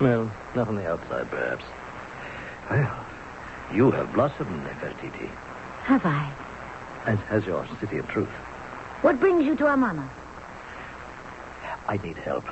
Well, 0.00 0.30
not 0.54 0.68
on 0.68 0.76
the 0.76 0.86
outside, 0.88 1.28
perhaps. 1.30 1.64
Well, 2.70 3.06
you 3.74 3.90
have 3.90 4.12
blossomed, 4.12 4.64
Nefertiti, 4.66 5.28
Have 5.84 6.04
I? 6.06 6.30
as 7.06 7.18
has 7.28 7.44
your 7.44 7.66
city 7.80 7.98
of 7.98 8.06
truth. 8.08 8.28
What 9.02 9.18
brings 9.18 9.44
you 9.44 9.56
to 9.56 9.66
Amarna? 9.66 10.08
I 11.88 11.98
need 11.98 12.16
help. 12.16 12.44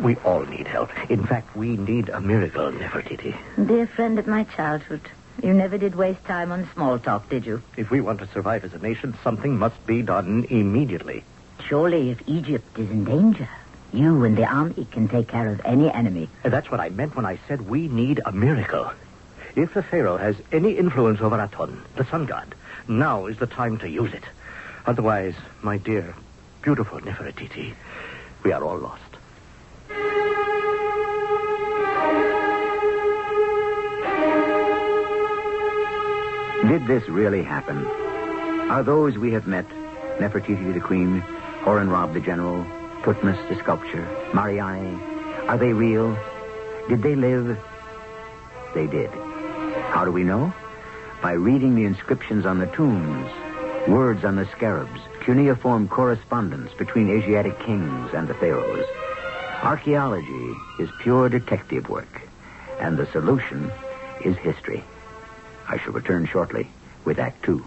We 0.00 0.16
all 0.16 0.44
need 0.44 0.66
help. 0.66 0.90
In 1.10 1.24
fact, 1.24 1.54
we 1.56 1.76
need 1.76 2.08
a 2.08 2.20
miracle, 2.20 2.70
Nefertiti. 2.72 3.36
Dear 3.66 3.86
friend 3.86 4.18
of 4.18 4.26
my 4.26 4.44
childhood, 4.44 5.02
you 5.42 5.52
never 5.52 5.78
did 5.78 5.94
waste 5.94 6.24
time 6.24 6.52
on 6.52 6.68
small 6.74 6.98
talk, 6.98 7.28
did 7.28 7.46
you? 7.46 7.62
If 7.76 7.90
we 7.90 8.00
want 8.00 8.18
to 8.20 8.26
survive 8.28 8.64
as 8.64 8.74
a 8.74 8.78
nation, 8.78 9.16
something 9.22 9.58
must 9.58 9.86
be 9.86 10.02
done 10.02 10.46
immediately. 10.50 11.24
Surely, 11.66 12.10
if 12.10 12.20
Egypt 12.26 12.78
is 12.78 12.90
in 12.90 13.04
danger, 13.04 13.48
you 13.92 14.24
and 14.24 14.36
the 14.36 14.44
army 14.44 14.86
can 14.90 15.08
take 15.08 15.28
care 15.28 15.48
of 15.48 15.60
any 15.64 15.90
enemy. 15.92 16.28
That's 16.42 16.70
what 16.70 16.80
I 16.80 16.88
meant 16.88 17.14
when 17.16 17.26
I 17.26 17.38
said 17.46 17.68
we 17.68 17.88
need 17.88 18.20
a 18.24 18.32
miracle. 18.32 18.90
If 19.54 19.74
the 19.74 19.82
Pharaoh 19.82 20.16
has 20.16 20.36
any 20.50 20.72
influence 20.78 21.20
over 21.20 21.38
Aton, 21.38 21.82
the 21.96 22.04
sun 22.06 22.26
god, 22.26 22.54
now 22.88 23.26
is 23.26 23.38
the 23.38 23.46
time 23.46 23.78
to 23.78 23.88
use 23.88 24.12
it. 24.14 24.24
Otherwise, 24.86 25.34
my 25.60 25.76
dear, 25.76 26.14
beautiful 26.62 27.00
Nefertiti, 27.00 27.74
we 28.44 28.52
are 28.52 28.62
all 28.62 28.78
lost. 28.78 29.02
Did 36.68 36.86
this 36.86 37.08
really 37.08 37.42
happen? 37.42 37.86
Are 38.70 38.82
those 38.82 39.18
we 39.18 39.32
have 39.32 39.46
met, 39.46 39.68
Nefertiti 40.18 40.72
the 40.72 40.80
Queen, 40.80 41.22
Horemheb 41.62 42.14
the 42.14 42.20
General, 42.20 42.64
Tutmos 43.02 43.48
the 43.48 43.56
Sculpture, 43.56 44.06
Mariani, 44.32 44.98
are 45.48 45.58
they 45.58 45.72
real? 45.72 46.16
Did 46.88 47.02
they 47.02 47.14
live? 47.14 47.58
They 48.74 48.86
did. 48.86 49.10
How 49.90 50.04
do 50.04 50.12
we 50.12 50.22
know? 50.22 50.52
By 51.20 51.32
reading 51.32 51.74
the 51.74 51.84
inscriptions 51.84 52.46
on 52.46 52.58
the 52.58 52.66
tombs, 52.66 53.30
words 53.88 54.24
on 54.24 54.36
the 54.36 54.46
scarabs, 54.46 55.00
cuneiform 55.22 55.86
correspondence 55.86 56.72
between 56.74 57.08
Asiatic 57.08 57.56
kings 57.60 58.12
and 58.12 58.26
the 58.26 58.34
pharaohs. 58.34 58.84
Archaeology 59.62 60.56
is 60.80 60.90
pure 60.98 61.28
detective 61.28 61.88
work, 61.88 62.22
and 62.80 62.96
the 62.96 63.06
solution 63.06 63.70
is 64.24 64.36
history. 64.38 64.82
I 65.68 65.78
shall 65.78 65.92
return 65.92 66.26
shortly 66.26 66.66
with 67.04 67.20
Act 67.20 67.44
Two. 67.44 67.64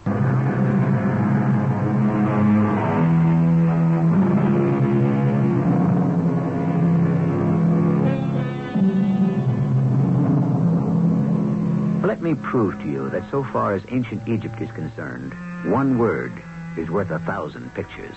Let 12.06 12.22
me 12.22 12.36
prove 12.36 12.78
to 12.82 12.86
you 12.86 13.10
that 13.12 13.24
so 13.32 13.46
far 13.46 13.74
as 13.76 13.84
ancient 13.90 14.28
Egypt 14.28 14.60
is 14.60 14.72
concerned, 14.72 15.34
one 15.72 15.98
word 15.98 16.34
is 16.78 16.90
worth 16.90 17.12
a 17.12 17.20
thousand 17.20 17.74
pictures. 17.74 18.16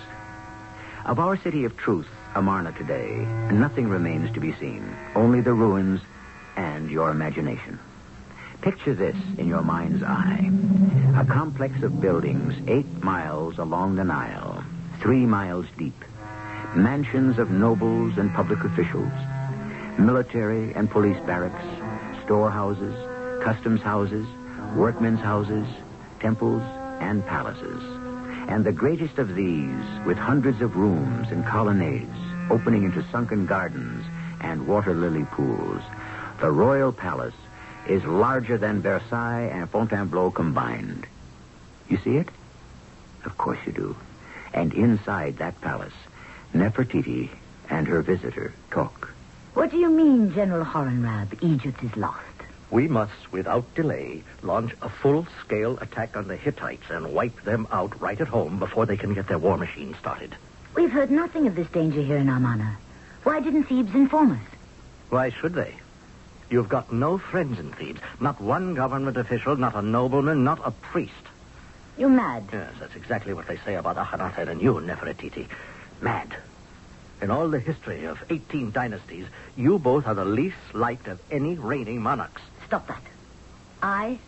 Of 1.05 1.19
our 1.19 1.37
city 1.37 1.65
of 1.65 1.77
truth, 1.77 2.09
Amarna, 2.35 2.73
today, 2.73 3.17
nothing 3.53 3.89
remains 3.89 4.33
to 4.35 4.41
be 4.41 4.53
seen, 4.55 4.95
only 5.15 5.41
the 5.41 5.55
ruins 5.55 6.01
and 6.57 6.91
your 6.91 7.11
imagination. 7.11 7.79
Picture 8.61 8.95
this 8.95 9.17
in 9.39 9.47
your 9.47 9.63
mind's 9.63 10.03
eye 10.03 10.51
a 11.17 11.25
complex 11.25 11.83
of 11.83 12.01
buildings 12.01 12.55
eight 12.69 13.03
miles 13.03 13.59
along 13.59 13.97
the 13.97 14.05
Nile, 14.05 14.63
three 15.01 15.27
miles 15.27 15.67
deep, 15.77 16.05
mansions 16.77 17.39
of 17.39 17.51
nobles 17.51 18.19
and 18.19 18.33
public 18.35 18.63
officials, 18.63 19.13
military 19.99 20.73
and 20.75 20.89
police 20.89 21.19
barracks, 21.27 21.65
storehouses, 22.25 22.95
customs 23.43 23.81
houses, 23.81 24.27
workmen's 24.77 25.19
houses, 25.19 25.67
temples, 26.21 26.63
and 27.01 27.27
palaces. 27.27 28.08
And 28.49 28.65
the 28.65 28.73
greatest 28.73 29.19
of 29.19 29.35
these, 29.35 29.85
with 30.07 30.17
hundreds 30.17 30.63
of 30.63 30.77
rooms 30.77 31.29
and 31.31 31.45
colonnades 31.45 32.17
opening 32.51 32.85
into 32.85 33.05
sunken 33.13 33.45
gardens 33.45 34.05
and 34.41 34.67
water 34.67 34.95
lily 34.95 35.25
pools, 35.27 35.83
the 36.41 36.51
royal 36.51 36.91
palace 36.91 37.35
is 37.87 38.03
larger 38.05 38.57
than 38.57 38.81
Versailles 38.81 39.51
and 39.53 39.69
Fontainebleau 39.69 40.31
combined. 40.31 41.07
You 41.89 41.99
see 41.99 42.17
it? 42.17 42.29
Of 43.25 43.37
course 43.37 43.59
you 43.67 43.73
do. 43.73 43.97
And 44.55 44.73
inside 44.73 45.37
that 45.39 45.61
palace, 45.61 45.93
Nefertiti 46.55 47.29
and 47.69 47.87
her 47.87 48.01
visitor 48.01 48.55
talk. 48.71 49.13
What 49.53 49.71
do 49.71 49.77
you 49.77 49.91
mean, 49.91 50.33
General 50.33 50.65
Horemheb? 50.65 51.43
Egypt 51.43 51.83
is 51.83 51.95
lost. 51.97 52.28
We 52.71 52.87
must, 52.87 53.33
without 53.33 53.75
delay, 53.75 54.23
launch 54.43 54.75
a 54.83 54.91
full-scale 54.91 55.79
attack 55.79 56.17
on 56.17 56.29
the 56.29 56.37
Hittites 56.37 56.91
and 56.91 57.15
wipe 57.15 57.43
them 57.45 57.67
out 57.73 57.99
right 58.01 58.21
at 58.21 58.29
home 58.29 58.59
before 58.59 58.85
they 58.85 58.97
can 58.97 59.15
get 59.15 59.27
their 59.27 59.39
war 59.39 59.57
machine 59.57 59.97
started. 59.99 60.35
We've 60.75 60.91
heard 60.91 61.11
nothing 61.11 61.47
of 61.47 61.55
this 61.55 61.69
danger 61.69 62.03
here 62.03 62.19
in 62.19 62.29
Amarna. 62.29 62.77
Why 63.25 63.41
didn't 63.41 63.65
Thebes 63.65 63.95
inform 63.95 64.33
us? 64.33 64.47
Why 65.09 65.31
should 65.31 65.55
they? 65.55 65.75
You've 66.51 66.69
got 66.69 66.93
no 66.93 67.17
friends 67.19 67.59
in 67.59 67.73
Thebes. 67.73 68.01
Not 68.21 68.41
one 68.41 68.75
government 68.75 69.17
official, 69.17 69.57
not 69.57 69.75
a 69.75 69.83
nobleman, 69.83 70.45
not 70.45 70.61
a 70.65 70.71
priest. 70.71 71.13
You're 71.97 72.11
mad. 72.11 72.45
Yes, 72.53 72.75
that's 72.79 72.95
exactly 72.95 73.33
what 73.33 73.47
they 73.47 73.57
say 73.59 73.75
about 73.75 73.97
Akhenaten 73.97 74.49
and 74.49 74.61
you, 74.63 74.75
Nefertiti. 74.75 75.49
Mad. 76.01 76.37
In 77.21 77.31
all 77.31 77.49
the 77.49 77.59
history 77.59 78.05
of 78.05 78.23
18 78.31 78.71
dynasties, 78.71 79.27
you 79.57 79.79
both 79.79 80.07
are 80.07 80.15
the 80.15 80.25
least 80.25 80.57
liked 80.75 81.09
of 81.09 81.21
any 81.31 81.57
reigning 81.57 82.01
monarchs. 82.01 82.43
Stop 82.69 82.87
that. 82.89 83.03
I, 83.83 84.19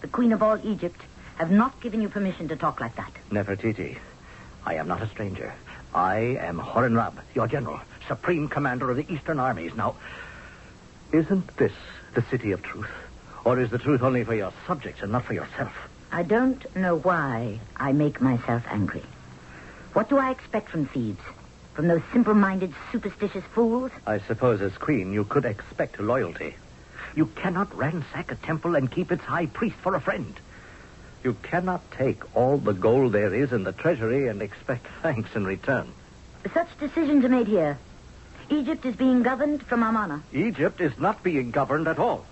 the 0.00 0.06
Queen 0.06 0.32
of 0.32 0.44
all 0.44 0.64
Egypt, 0.64 1.00
have 1.38 1.50
not 1.50 1.80
given 1.80 2.00
you 2.00 2.08
permission 2.08 2.46
to 2.46 2.56
talk 2.56 2.80
like 2.80 2.94
that. 2.94 3.10
Nefertiti, 3.30 3.98
I 4.64 4.74
am 4.74 4.86
not 4.86 5.02
a 5.02 5.08
stranger. 5.08 5.52
I 5.92 6.18
am 6.40 6.60
Horemheb, 6.60 7.14
your 7.34 7.48
general, 7.48 7.80
supreme 8.06 8.46
commander 8.46 8.88
of 8.92 8.96
the 8.96 9.12
Eastern 9.12 9.40
armies. 9.40 9.74
Now, 9.74 9.96
isn't 11.10 11.56
this 11.56 11.72
the 12.14 12.22
city 12.22 12.52
of 12.52 12.62
truth? 12.62 12.90
Or 13.44 13.58
is 13.58 13.70
the 13.70 13.78
truth 13.78 14.02
only 14.02 14.22
for 14.22 14.36
your 14.36 14.52
subjects 14.68 15.02
and 15.02 15.10
not 15.10 15.24
for 15.24 15.34
yourself? 15.34 15.72
I 16.12 16.22
don't 16.22 16.64
know 16.76 16.96
why 16.96 17.58
I 17.76 17.90
make 17.90 18.20
myself 18.20 18.62
angry. 18.68 19.02
What 19.94 20.08
do 20.08 20.18
I 20.18 20.30
expect 20.30 20.68
from 20.68 20.86
Thebes? 20.86 21.22
From 21.74 21.88
those 21.88 22.02
simple-minded, 22.12 22.72
superstitious 22.92 23.44
fools? 23.52 23.90
I 24.06 24.20
suppose 24.20 24.60
as 24.60 24.76
queen 24.78 25.12
you 25.12 25.24
could 25.24 25.44
expect 25.44 25.98
loyalty. 25.98 26.54
You 27.14 27.26
cannot 27.26 27.76
ransack 27.76 28.30
a 28.30 28.36
temple 28.36 28.76
and 28.76 28.90
keep 28.90 29.10
its 29.10 29.24
high 29.24 29.46
priest 29.46 29.76
for 29.76 29.94
a 29.94 30.00
friend. 30.00 30.38
You 31.22 31.34
cannot 31.42 31.90
take 31.92 32.36
all 32.36 32.56
the 32.58 32.72
gold 32.72 33.12
there 33.12 33.34
is 33.34 33.52
in 33.52 33.64
the 33.64 33.72
treasury 33.72 34.28
and 34.28 34.40
expect 34.40 34.86
thanks 35.02 35.34
in 35.34 35.46
return. 35.46 35.92
Such 36.54 36.68
decisions 36.78 37.24
are 37.24 37.28
made 37.28 37.46
here. 37.46 37.78
Egypt 38.48 38.84
is 38.84 38.96
being 38.96 39.22
governed 39.22 39.62
from 39.62 39.82
Amarna. 39.82 40.22
Egypt 40.32 40.80
is 40.80 40.98
not 40.98 41.22
being 41.22 41.50
governed 41.50 41.86
at 41.86 41.98
all. 41.98 42.24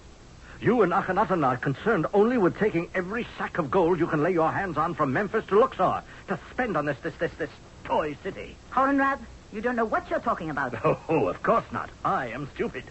You 0.61 0.83
and 0.83 0.93
Akhenaten 0.93 1.47
are 1.47 1.57
concerned 1.57 2.07
only 2.13 2.37
with 2.39 2.59
taking 2.59 2.91
every 2.95 3.27
sack 3.37 3.59
of 3.59 3.71
gold 3.71 4.01
you 4.01 4.09
can 4.09 4.25
lay 4.25 4.33
your 4.33 4.51
hands 4.51 4.77
on 4.77 4.95
from 4.95 5.13
Memphis 5.13 5.45
to 5.47 5.59
Luxor 5.59 6.03
to 6.27 6.39
spend 6.51 6.77
on 6.77 6.87
this, 6.87 6.99
this, 7.03 7.15
this, 7.17 7.31
this 7.39 7.51
toy 7.85 8.17
city. 8.25 8.57
Horemheb, 8.73 9.21
you 9.53 9.61
don't 9.61 9.77
know 9.77 9.85
what 9.85 10.11
you're 10.11 10.19
talking 10.19 10.51
about. 10.51 10.75
Oh, 11.09 11.29
of 11.29 11.43
course 11.43 11.65
not. 11.71 11.91
I 12.05 12.29
am 12.29 12.49
stupid. 12.55 12.85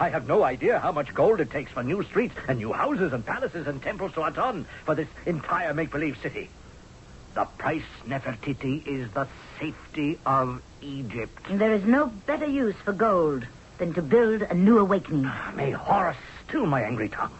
I 0.00 0.08
have 0.08 0.26
no 0.26 0.42
idea 0.42 0.78
how 0.78 0.92
much 0.92 1.12
gold 1.12 1.40
it 1.40 1.50
takes 1.50 1.72
for 1.72 1.82
new 1.82 2.02
streets 2.04 2.34
and 2.48 2.58
new 2.58 2.72
houses 2.72 3.12
and 3.12 3.24
palaces 3.24 3.66
and 3.66 3.82
temples 3.82 4.14
to 4.14 4.24
Aton 4.24 4.64
for 4.86 4.94
this 4.94 5.08
entire 5.26 5.74
make-believe 5.74 6.16
city. 6.22 6.48
The 7.34 7.44
price, 7.44 7.84
Nefertiti, 8.06 8.86
is 8.86 9.10
the 9.10 9.28
safety 9.60 10.18
of 10.24 10.62
Egypt. 10.80 11.46
There 11.50 11.74
is 11.74 11.84
no 11.84 12.06
better 12.06 12.46
use 12.46 12.76
for 12.82 12.94
gold 12.94 13.46
than 13.76 13.92
to 13.92 14.00
build 14.00 14.40
a 14.40 14.54
new 14.54 14.78
awakening. 14.78 15.26
Ah, 15.26 15.52
may 15.54 15.70
Horus 15.70 16.16
still 16.48 16.64
my 16.64 16.80
angry 16.80 17.10
tongue. 17.10 17.38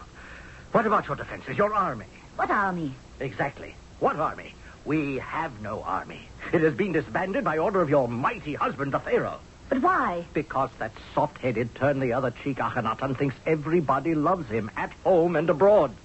What 0.71 0.85
about 0.85 1.07
your 1.07 1.15
defenses, 1.15 1.57
your 1.57 1.73
army? 1.73 2.05
What 2.35 2.51
army? 2.51 2.93
Exactly. 3.19 3.73
What 3.99 4.17
army? 4.17 4.53
We 4.85 5.17
have 5.17 5.61
no 5.61 5.81
army. 5.81 6.29
It 6.53 6.61
has 6.61 6.75
been 6.75 6.91
disbanded 6.91 7.43
by 7.43 7.57
order 7.57 7.81
of 7.81 7.89
your 7.89 8.07
mighty 8.07 8.53
husband, 8.53 8.91
the 8.91 8.99
Pharaoh. 8.99 9.39
But 9.71 9.83
why? 9.83 10.25
Because 10.33 10.69
that 10.79 10.91
soft-headed, 11.15 11.75
turn-the-other-cheek 11.75 12.57
Akhenaten 12.57 13.17
thinks 13.17 13.37
everybody 13.45 14.15
loves 14.15 14.49
him 14.49 14.69
at 14.75 14.91
home 15.05 15.37
and 15.37 15.49
abroad. 15.49 15.95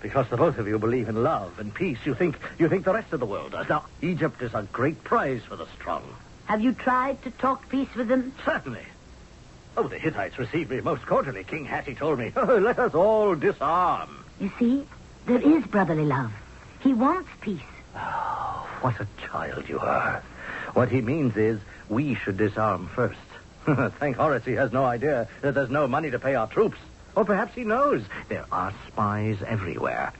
Because 0.00 0.28
the 0.28 0.36
both 0.36 0.58
of 0.58 0.68
you 0.68 0.78
believe 0.78 1.08
in 1.08 1.24
love 1.24 1.58
and 1.58 1.74
peace, 1.74 1.98
you 2.04 2.14
think 2.14 2.38
you 2.60 2.68
think 2.68 2.84
the 2.84 2.92
rest 2.92 3.12
of 3.12 3.18
the 3.18 3.26
world 3.26 3.50
does. 3.50 3.68
Now, 3.68 3.86
Egypt 4.00 4.40
is 4.42 4.54
a 4.54 4.62
great 4.62 5.02
prize 5.02 5.42
for 5.42 5.56
the 5.56 5.66
strong. 5.74 6.04
Have 6.44 6.60
you 6.60 6.72
tried 6.72 7.20
to 7.24 7.32
talk 7.32 7.68
peace 7.68 7.92
with 7.96 8.06
them? 8.06 8.32
Certainly. 8.44 8.86
Oh, 9.76 9.88
the 9.88 9.98
Hittites 9.98 10.38
received 10.38 10.70
me 10.70 10.80
most 10.82 11.04
cordially. 11.04 11.42
King 11.42 11.64
Hattie 11.64 11.96
told 11.96 12.20
me, 12.20 12.32
oh, 12.36 12.58
let 12.58 12.78
us 12.78 12.94
all 12.94 13.34
disarm. 13.34 14.24
You 14.38 14.52
see, 14.60 14.86
there 15.26 15.40
is 15.40 15.66
brotherly 15.66 16.04
love. 16.04 16.32
He 16.78 16.94
wants 16.94 17.28
peace. 17.40 17.60
Oh, 17.96 18.68
what 18.82 19.00
a 19.00 19.08
child 19.26 19.68
you 19.68 19.80
are. 19.80 20.22
What 20.74 20.90
he 20.90 21.00
means 21.00 21.36
is 21.36 21.60
we 21.88 22.14
should 22.14 22.36
disarm 22.36 22.88
first. 22.94 23.18
Thank 23.98 24.16
Horus 24.16 24.44
he 24.44 24.52
has 24.52 24.72
no 24.72 24.84
idea 24.84 25.28
that 25.40 25.54
there's 25.54 25.70
no 25.70 25.86
money 25.86 26.10
to 26.10 26.18
pay 26.18 26.34
our 26.34 26.46
troops. 26.46 26.78
Or 27.14 27.24
perhaps 27.24 27.54
he 27.54 27.64
knows 27.64 28.02
there 28.28 28.46
are 28.50 28.72
spies 28.88 29.38
everywhere. 29.46 30.12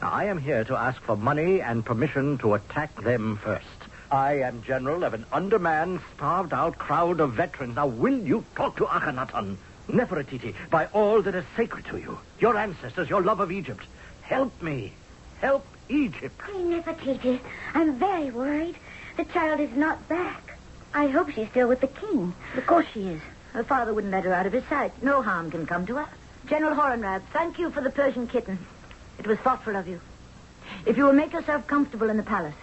Now, 0.00 0.10
I 0.10 0.24
am 0.24 0.38
here 0.38 0.64
to 0.64 0.76
ask 0.76 1.00
for 1.02 1.16
money 1.16 1.60
and 1.60 1.84
permission 1.84 2.38
to 2.38 2.54
attack 2.54 3.02
them 3.02 3.38
first. 3.42 3.66
I 4.10 4.40
am 4.40 4.62
general 4.62 5.04
of 5.04 5.14
an 5.14 5.26
undermanned, 5.32 6.00
starved-out 6.16 6.78
crowd 6.78 7.20
of 7.20 7.32
veterans. 7.32 7.76
Now, 7.76 7.86
will 7.86 8.18
you 8.18 8.44
talk 8.54 8.76
to 8.76 8.84
Akhenaten? 8.84 9.56
Nefertiti, 9.88 10.54
by 10.70 10.86
all 10.86 11.20
that 11.22 11.34
is 11.34 11.44
sacred 11.56 11.84
to 11.86 11.98
you, 11.98 12.18
your 12.38 12.56
ancestors, 12.56 13.08
your 13.08 13.22
love 13.22 13.40
of 13.40 13.52
Egypt, 13.52 13.84
help 14.22 14.62
me. 14.62 14.92
Help 15.40 15.66
Egypt. 15.88 16.38
Queen 16.38 16.70
Nefertiti, 16.70 17.38
I'm 17.74 17.98
very 17.98 18.30
worried. 18.30 18.76
The 19.16 19.24
child 19.24 19.60
is 19.60 19.74
not 19.76 20.08
back. 20.08 20.43
I 20.94 21.08
hope 21.08 21.30
she's 21.30 21.48
still 21.48 21.68
with 21.68 21.80
the 21.80 21.88
king. 21.88 22.32
Of 22.56 22.66
course 22.66 22.86
she 22.94 23.08
is. 23.08 23.20
Her 23.52 23.64
father 23.64 23.92
wouldn't 23.92 24.12
let 24.12 24.24
her 24.24 24.32
out 24.32 24.46
of 24.46 24.52
his 24.52 24.64
sight. 24.64 25.02
No 25.02 25.22
harm 25.22 25.50
can 25.50 25.66
come 25.66 25.86
to 25.86 25.96
her. 25.96 26.08
General 26.46 26.74
Horemheb, 26.74 27.22
thank 27.32 27.58
you 27.58 27.70
for 27.70 27.80
the 27.80 27.90
Persian 27.90 28.26
kitten. 28.26 28.58
It 29.18 29.26
was 29.26 29.38
thoughtful 29.38 29.76
of 29.76 29.88
you. 29.88 30.00
If 30.86 30.96
you 30.96 31.04
will 31.04 31.12
make 31.12 31.32
yourself 31.32 31.66
comfortable 31.66 32.10
in 32.10 32.16
the 32.16 32.22
palace, 32.22 32.54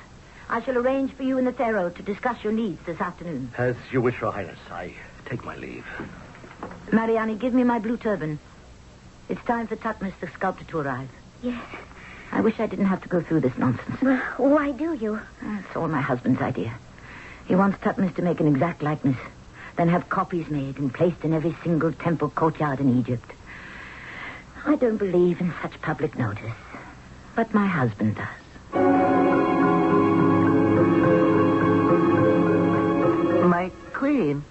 I 0.50 0.62
shall 0.62 0.78
arrange 0.78 1.14
for 1.14 1.24
you 1.24 1.38
and 1.38 1.48
the 1.48 1.54
Pharaoh 1.54 1.90
to 1.90 2.04
discuss 2.04 2.44
your 2.44 2.54
needs 2.54 2.86
this 2.86 3.00
afternoon. 3.00 3.52
As 3.58 3.76
you 3.92 4.02
wish, 4.02 4.20
Your 4.20 4.32
Highness. 4.32 4.60
I 4.70 4.94
take 5.26 5.44
my 5.44 5.56
leave. 5.56 5.86
Mariani, 6.92 7.36
give 7.36 7.54
me 7.54 7.64
my 7.64 7.80
blue 7.80 7.98
turban. 7.98 8.40
It's 9.30 9.44
time 9.46 9.68
for 9.68 9.76
Tutmos, 9.76 10.14
the 10.20 10.28
sculptor, 10.28 10.66
to 10.66 10.80
arrive. 10.80 11.10
Yes. 11.42 11.64
I 12.32 12.42
wish 12.42 12.60
I 12.60 12.68
didn't 12.68 12.86
have 12.86 13.02
to 13.04 13.10
go 13.10 13.22
through 13.22 13.42
this 13.42 13.58
nonsense. 13.58 14.02
Well, 14.02 14.20
why 14.38 14.72
do 14.72 14.94
you? 14.94 15.20
It's 15.42 15.76
all 15.76 15.88
my 15.88 16.02
husband's 16.02 16.42
idea. 16.42 16.74
He 17.52 17.58
wants 17.58 17.80
Tutmos 17.80 18.16
to 18.16 18.22
make 18.22 18.40
an 18.40 18.48
exact 18.48 18.82
likeness, 18.82 19.18
then 19.76 19.90
have 19.90 20.08
copies 20.08 20.50
made 20.50 20.78
and 20.78 20.94
placed 20.94 21.26
in 21.26 21.34
every 21.34 21.54
single 21.66 21.92
temple 21.92 22.30
courtyard 22.30 22.80
in 22.80 22.98
Egypt. 22.98 23.30
I 24.66 24.78
don't 24.78 24.96
believe 24.96 25.42
in 25.42 25.54
such 25.62 25.82
public 25.82 26.18
notice, 26.18 26.54
but 27.36 27.54
my 27.54 27.68
husband 27.68 28.16
does. 28.16 28.74
My 33.44 33.70
queen. 33.92 34.46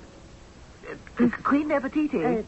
Uh, 1.19 1.29
queen 1.43 1.71
Nefertiti. 1.71 2.41
Uh, 2.41 2.43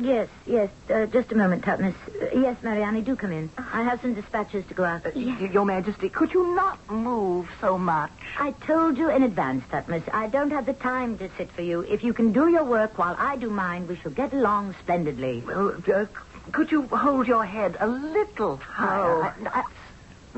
yes, 0.00 0.28
yes. 0.46 0.70
Uh, 0.90 1.06
just 1.06 1.32
a 1.32 1.34
moment, 1.34 1.64
Tutmos. 1.64 1.94
Uh, 2.20 2.38
yes, 2.38 2.56
Mariani, 2.62 3.02
do 3.02 3.16
come 3.16 3.32
in. 3.32 3.50
I 3.58 3.82
have 3.82 4.00
some 4.00 4.14
dispatches 4.14 4.64
to 4.66 4.74
go 4.74 4.84
out. 4.84 5.06
Uh, 5.06 5.10
y- 5.14 5.50
Your 5.52 5.64
Majesty, 5.64 6.08
could 6.08 6.32
you 6.32 6.54
not 6.54 6.78
move 6.90 7.48
so 7.60 7.78
much? 7.78 8.10
I 8.38 8.52
told 8.52 8.98
you 8.98 9.10
in 9.10 9.22
advance, 9.22 9.64
Tutmos. 9.70 10.02
I 10.12 10.26
don't 10.28 10.50
have 10.50 10.66
the 10.66 10.72
time 10.74 11.18
to 11.18 11.30
sit 11.36 11.50
for 11.52 11.62
you. 11.62 11.80
If 11.82 12.02
you 12.04 12.12
can 12.12 12.32
do 12.32 12.48
your 12.48 12.64
work 12.64 12.98
while 12.98 13.16
I 13.18 13.36
do 13.36 13.50
mine, 13.50 13.86
we 13.86 13.96
shall 13.96 14.12
get 14.12 14.32
along 14.32 14.74
splendidly. 14.80 15.42
Well, 15.46 15.76
uh, 15.94 16.06
could 16.52 16.70
you 16.70 16.82
hold 16.88 17.26
your 17.26 17.44
head 17.44 17.76
a 17.80 17.86
little 17.86 18.56
higher? 18.58 19.00
Oh. 19.16 19.22
Uh, 19.22 19.32
That's 19.44 19.68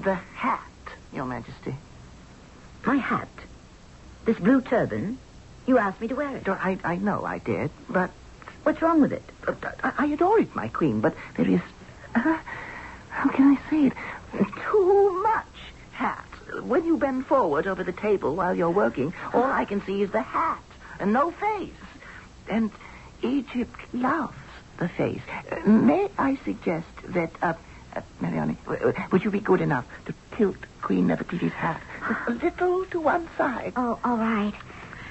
the 0.05 0.15
hat, 0.15 0.61
Your 1.13 1.25
Majesty. 1.25 1.75
My 2.85 2.97
hat. 2.97 3.29
This 4.25 4.39
blue 4.39 4.61
turban. 4.61 5.19
You 5.67 5.79
asked 5.79 6.01
me 6.01 6.07
to 6.09 6.15
wear 6.15 6.37
it. 6.37 6.49
I, 6.49 6.79
I 6.85 6.97
know 6.97 7.25
I 7.25 7.39
did, 7.39 7.71
but 7.89 8.11
What's 8.67 8.83
wrong 8.83 9.01
with 9.01 9.13
it? 9.13 9.23
uh, 9.47 9.53
I, 9.85 9.93
I 9.97 10.07
adore 10.07 10.41
it, 10.41 10.53
my 10.57 10.67
queen, 10.67 11.01
but 11.01 11.15
there 11.37 11.49
is, 11.49 11.61
uh, 12.17 12.37
how 13.11 13.31
can 13.31 13.57
I 13.57 13.71
say 13.71 13.87
it, 13.87 13.93
too 14.73 15.23
much 15.23 15.57
hat. 15.93 16.27
When 16.65 16.85
you 16.85 16.97
bend 16.97 17.27
forward 17.27 17.69
over 17.69 17.85
the 17.85 17.93
table 17.93 18.35
while 18.35 18.57
you're 18.57 18.69
working, 18.73 19.15
all 19.33 19.45
I 19.45 19.67
can 19.67 19.87
see 19.87 20.03
is 20.03 20.11
the 20.11 20.21
hat 20.21 20.65
and 20.99 21.13
no 21.13 21.31
face. 21.31 21.77
And 22.51 22.73
Egypt 23.23 23.79
loves 23.93 24.35
the 24.81 24.89
face. 24.89 25.23
Uh, 25.53 25.71
may 25.71 26.09
I 26.19 26.37
suggest 26.45 26.89
that, 27.11 27.31
uh, 27.43 27.53
uh, 27.95 28.01
Mariani, 28.21 28.59
w- 28.65 28.81
w- 28.81 29.05
would 29.13 29.23
you 29.23 29.31
be 29.31 29.39
good 29.39 29.61
enough 29.61 29.85
to 30.07 30.15
tilt 30.37 30.57
Queen 30.83 31.07
Nefertiti's 31.07 31.55
hat 31.55 31.81
a 32.27 32.33
little 32.33 32.85
to 32.87 33.01
one 33.01 33.29
side? 33.39 33.75
Oh, 33.77 34.01
all 34.03 34.17
right. 34.19 34.55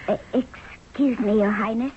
Uh, 0.09 0.17
excuse 0.33 1.17
me, 1.19 1.37
Your 1.39 1.51
Highness. 1.51 1.93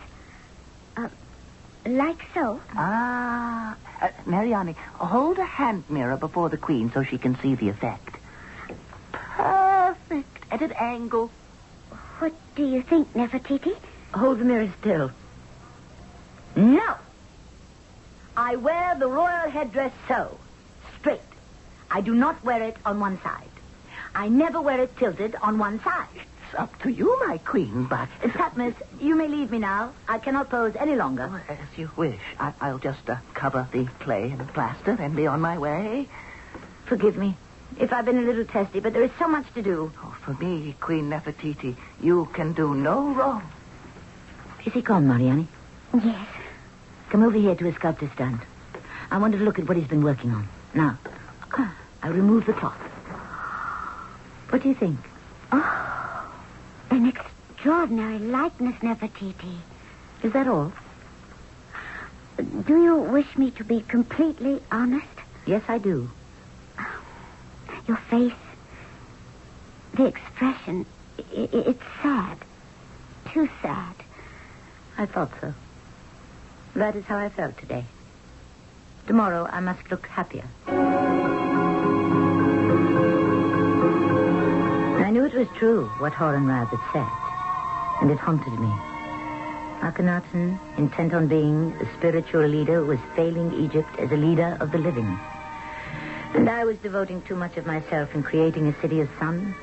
Like 1.89 2.21
so. 2.35 2.61
Ah, 2.75 3.75
uh, 4.03 4.09
Mariani, 4.27 4.75
hold 4.93 5.39
a 5.39 5.45
hand 5.45 5.85
mirror 5.89 6.19
before 6.19 6.51
the 6.51 6.59
queen 6.59 6.93
so 6.93 7.03
she 7.03 7.17
can 7.17 7.35
see 7.41 7.55
the 7.55 7.71
effect. 7.71 8.19
Perfect. 9.13 10.45
At 10.51 10.61
an 10.61 10.73
angle. 10.73 11.31
What 12.19 12.35
do 12.57 12.67
you 12.67 12.83
think, 12.83 13.15
Nefertiti? 13.15 13.75
Hold 14.13 14.41
the 14.41 14.45
mirror 14.45 14.71
still. 14.81 15.11
No. 16.57 16.95
I 18.37 18.57
wear 18.57 18.95
the 18.99 19.09
royal 19.09 19.49
headdress 19.49 19.93
so, 20.09 20.39
straight. 21.01 21.21
I 21.91 22.03
do 22.03 22.15
not 22.15 22.45
wear 22.45 22.63
it 22.65 22.77
on 22.85 23.01
one 23.01 23.19
side. 23.23 23.49
I 24.15 24.29
never 24.29 24.61
wear 24.61 24.79
it 24.79 24.95
tilted 24.99 25.37
on 25.41 25.57
one 25.57 25.81
side. 25.83 26.21
It's 26.51 26.59
up 26.59 26.81
to 26.81 26.89
you, 26.91 27.15
my 27.27 27.37
queen, 27.39 27.85
but... 27.85 28.09
Uh, 28.25 28.71
you 28.99 29.15
may 29.17 29.29
leave 29.29 29.51
me 29.51 29.59
now. 29.59 29.93
I 30.09 30.19
cannot 30.19 30.49
pose 30.49 30.75
any 30.79 30.97
longer. 30.97 31.29
Oh, 31.31 31.53
as 31.53 31.59
you 31.77 31.91
wish. 31.97 32.19
I- 32.41 32.55
I'll 32.63 32.79
just 32.79 33.09
uh, 33.11 33.17
cover 33.35 33.69
the 33.71 33.85
clay 34.01 34.31
and 34.31 34.49
plaster 34.55 34.93
and 34.99 35.15
be 35.15 35.27
on 35.27 35.43
my 35.43 35.59
way. 35.59 36.09
Forgive 36.87 37.19
me 37.19 37.37
if 37.79 37.93
I've 37.93 38.07
been 38.07 38.17
a 38.17 38.23
little 38.23 38.47
testy, 38.47 38.81
but 38.81 38.95
there 38.95 39.03
is 39.03 39.11
so 39.19 39.29
much 39.29 39.53
to 39.55 39.63
do. 39.63 39.93
Oh, 40.03 40.17
for 40.25 40.33
me, 40.43 40.75
Queen 40.81 41.11
Nefertiti, 41.11 41.77
you 42.01 42.31
can 42.33 42.55
do 42.55 42.75
no 42.75 43.13
wrong. 43.13 43.43
Is 44.65 44.73
he 44.73 44.81
gone, 44.81 45.07
Mariani? 45.07 45.47
Yes. 46.03 46.29
Come 47.11 47.23
over 47.25 47.37
here 47.37 47.55
to 47.57 47.65
his 47.67 47.75
sculptor 47.75 48.11
stand. 48.15 48.41
I 49.11 49.19
want 49.19 49.35
to 49.35 49.39
look 49.39 49.59
at 49.59 49.69
what 49.69 49.77
he's 49.77 49.87
been 49.87 50.03
working 50.03 50.31
on. 50.33 50.49
Now, 50.75 50.99
I'll 52.03 52.13
remove 52.13 52.47
the 52.47 52.55
cloth. 52.55 52.79
What 54.49 54.63
do 54.63 54.69
you 54.71 54.75
think? 54.75 54.99
Oh, 55.53 55.98
an 56.91 57.07
extraordinary 57.07 58.19
likeness, 58.19 58.77
Nefertiti. 58.83 59.57
Is 60.23 60.33
that 60.33 60.49
all? 60.49 60.73
Do 62.37 62.83
you 62.83 62.97
wish 62.97 63.37
me 63.37 63.51
to 63.53 63.65
be 63.65 63.81
completely 63.81 64.63
honest? 64.71 65.07
Yes, 65.47 65.63
I 65.69 65.79
do. 65.79 66.11
Your 67.87 67.97
face, 68.11 68.33
the 69.95 70.07
expression, 70.07 70.87
it's 71.33 71.83
sad. 72.03 72.39
Too 73.33 73.49
sad. 73.63 73.95
I 74.97 75.07
thought 75.07 75.33
so. 75.41 75.55
That 76.75 76.97
is 76.97 77.05
how 77.07 77.19
I 77.19 77.29
felt 77.29 77.57
today. 77.59 77.85
Tomorrow 79.07 79.49
I 79.51 79.61
must 79.61 79.91
look 79.91 80.07
happier. 80.07 80.45
It 85.29 85.35
was 85.35 85.49
true 85.59 85.85
what 85.99 86.15
Horemheb 86.15 86.69
had 86.69 86.81
said, 86.91 88.01
and 88.01 88.11
it 88.11 88.19
haunted 88.19 88.59
me. 88.59 88.73
Akhenaten, 89.83 90.59
intent 90.79 91.13
on 91.13 91.29
being 91.29 91.75
a 91.83 91.99
spiritual 91.99 92.47
leader, 92.47 92.83
was 92.83 92.99
failing 93.15 93.53
Egypt 93.53 93.91
as 93.99 94.11
a 94.11 94.17
leader 94.17 94.57
of 94.59 94.73
the 94.73 94.79
living. 94.79 95.19
And 96.33 96.49
I 96.49 96.65
was 96.65 96.79
devoting 96.79 97.21
too 97.21 97.37
much 97.37 97.59
of 97.59 97.67
myself 97.67 98.15
in 98.15 98.23
creating 98.23 98.69
a 98.69 98.81
city 98.81 99.03
of 99.03 99.11
sun, 99.19 99.55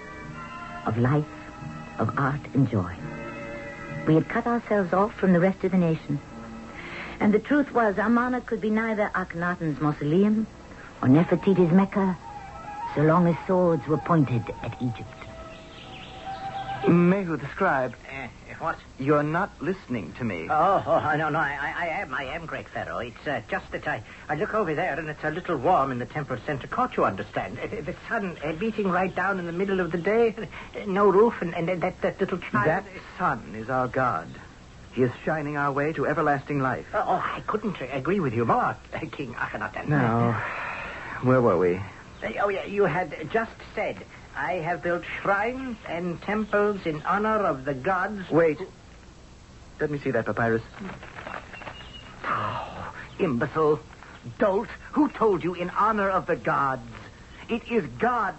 of 0.85 0.99
life, 0.99 1.25
of 1.97 2.13
art 2.15 2.41
and 2.53 2.69
joy. 2.69 2.93
We 4.05 4.13
had 4.13 4.29
cut 4.29 4.45
ourselves 4.45 4.93
off 4.93 5.15
from 5.15 5.33
the 5.33 5.39
rest 5.39 5.63
of 5.63 5.71
the 5.71 5.79
nation. 5.79 6.19
And 7.19 7.33
the 7.33 7.39
truth 7.39 7.71
was, 7.71 7.97
Amarna 7.97 8.41
could 8.41 8.61
be 8.61 8.69
neither 8.69 9.09
Akhenaten's 9.15 9.81
mausoleum 9.81 10.45
or 11.01 11.07
Nefertiti's 11.07 11.73
Mecca, 11.73 12.15
so 12.93 13.01
long 13.01 13.25
as 13.25 13.35
swords 13.47 13.87
were 13.87 13.97
pointed 13.97 14.43
at 14.61 14.79
Egypt. 14.79 15.24
Mehu 16.87 17.39
the 17.39 17.47
scribe, 17.49 17.95
Uh, 18.09 18.27
what? 18.59 18.77
you're 18.99 19.23
not 19.23 19.51
listening 19.61 20.13
to 20.13 20.23
me. 20.23 20.47
Oh, 20.49 20.83
oh, 20.85 21.15
no, 21.17 21.29
no, 21.29 21.39
I, 21.39 21.73
I 21.75 21.87
am, 22.01 22.13
I 22.13 22.25
am, 22.25 22.45
Great 22.45 22.69
Pharaoh. 22.69 22.99
It's 22.99 23.27
uh, 23.27 23.41
just 23.49 23.71
that 23.71 23.87
I, 23.87 24.03
I 24.29 24.35
look 24.35 24.53
over 24.53 24.73
there 24.75 24.97
and 24.99 25.09
it's 25.09 25.23
a 25.23 25.31
little 25.31 25.57
warm 25.57 25.91
in 25.91 25.99
the 25.99 26.05
temple 26.05 26.37
center 26.45 26.67
court, 26.67 26.95
you 26.95 27.03
understand. 27.05 27.57
The 27.57 27.95
sun 28.07 28.37
uh, 28.43 28.53
beating 28.53 28.89
right 28.89 29.13
down 29.13 29.39
in 29.39 29.45
the 29.45 29.51
middle 29.51 29.79
of 29.79 29.91
the 29.91 29.97
day, 29.97 30.35
no 30.85 31.09
roof, 31.09 31.41
and, 31.41 31.55
and 31.55 31.81
that, 31.81 32.01
that 32.01 32.19
little 32.19 32.37
child... 32.37 32.67
That 32.67 32.85
sun 33.17 33.55
is 33.55 33.69
our 33.69 33.87
God. 33.87 34.27
He 34.93 35.01
is 35.03 35.11
shining 35.25 35.57
our 35.57 35.71
way 35.71 35.91
to 35.93 36.05
everlasting 36.05 36.59
life. 36.59 36.85
Oh, 36.93 37.03
oh, 37.05 37.23
I 37.23 37.41
couldn't 37.47 37.77
agree 37.81 38.19
with 38.19 38.33
you 38.33 38.45
more, 38.45 38.77
King 39.11 39.33
Akhenaten. 39.33 39.89
Now, 39.89 40.33
where 41.23 41.41
were 41.41 41.57
we? 41.57 41.75
Uh, 42.23 42.31
oh, 42.41 42.49
yeah, 42.49 42.65
you 42.65 42.85
had 42.85 43.13
just 43.31 43.51
said, 43.73 43.97
I 44.35 44.53
have 44.53 44.81
built 44.81 45.03
shrines 45.21 45.77
and 45.87 46.21
temples 46.21 46.85
in 46.85 47.01
honor 47.03 47.37
of 47.37 47.65
the 47.65 47.73
gods... 47.73 48.29
Wait. 48.29 48.59
Let 49.79 49.89
me 49.89 49.97
see 49.99 50.11
that 50.11 50.25
papyrus. 50.25 50.61
Oh, 52.25 52.93
imbecile. 53.19 53.79
Dolt. 54.37 54.67
Who 54.91 55.09
told 55.09 55.43
you 55.43 55.53
in 55.53 55.69
honor 55.69 56.09
of 56.09 56.25
the 56.25 56.35
gods? 56.35 56.89
It 57.49 57.69
is 57.69 57.85
God. 57.99 58.35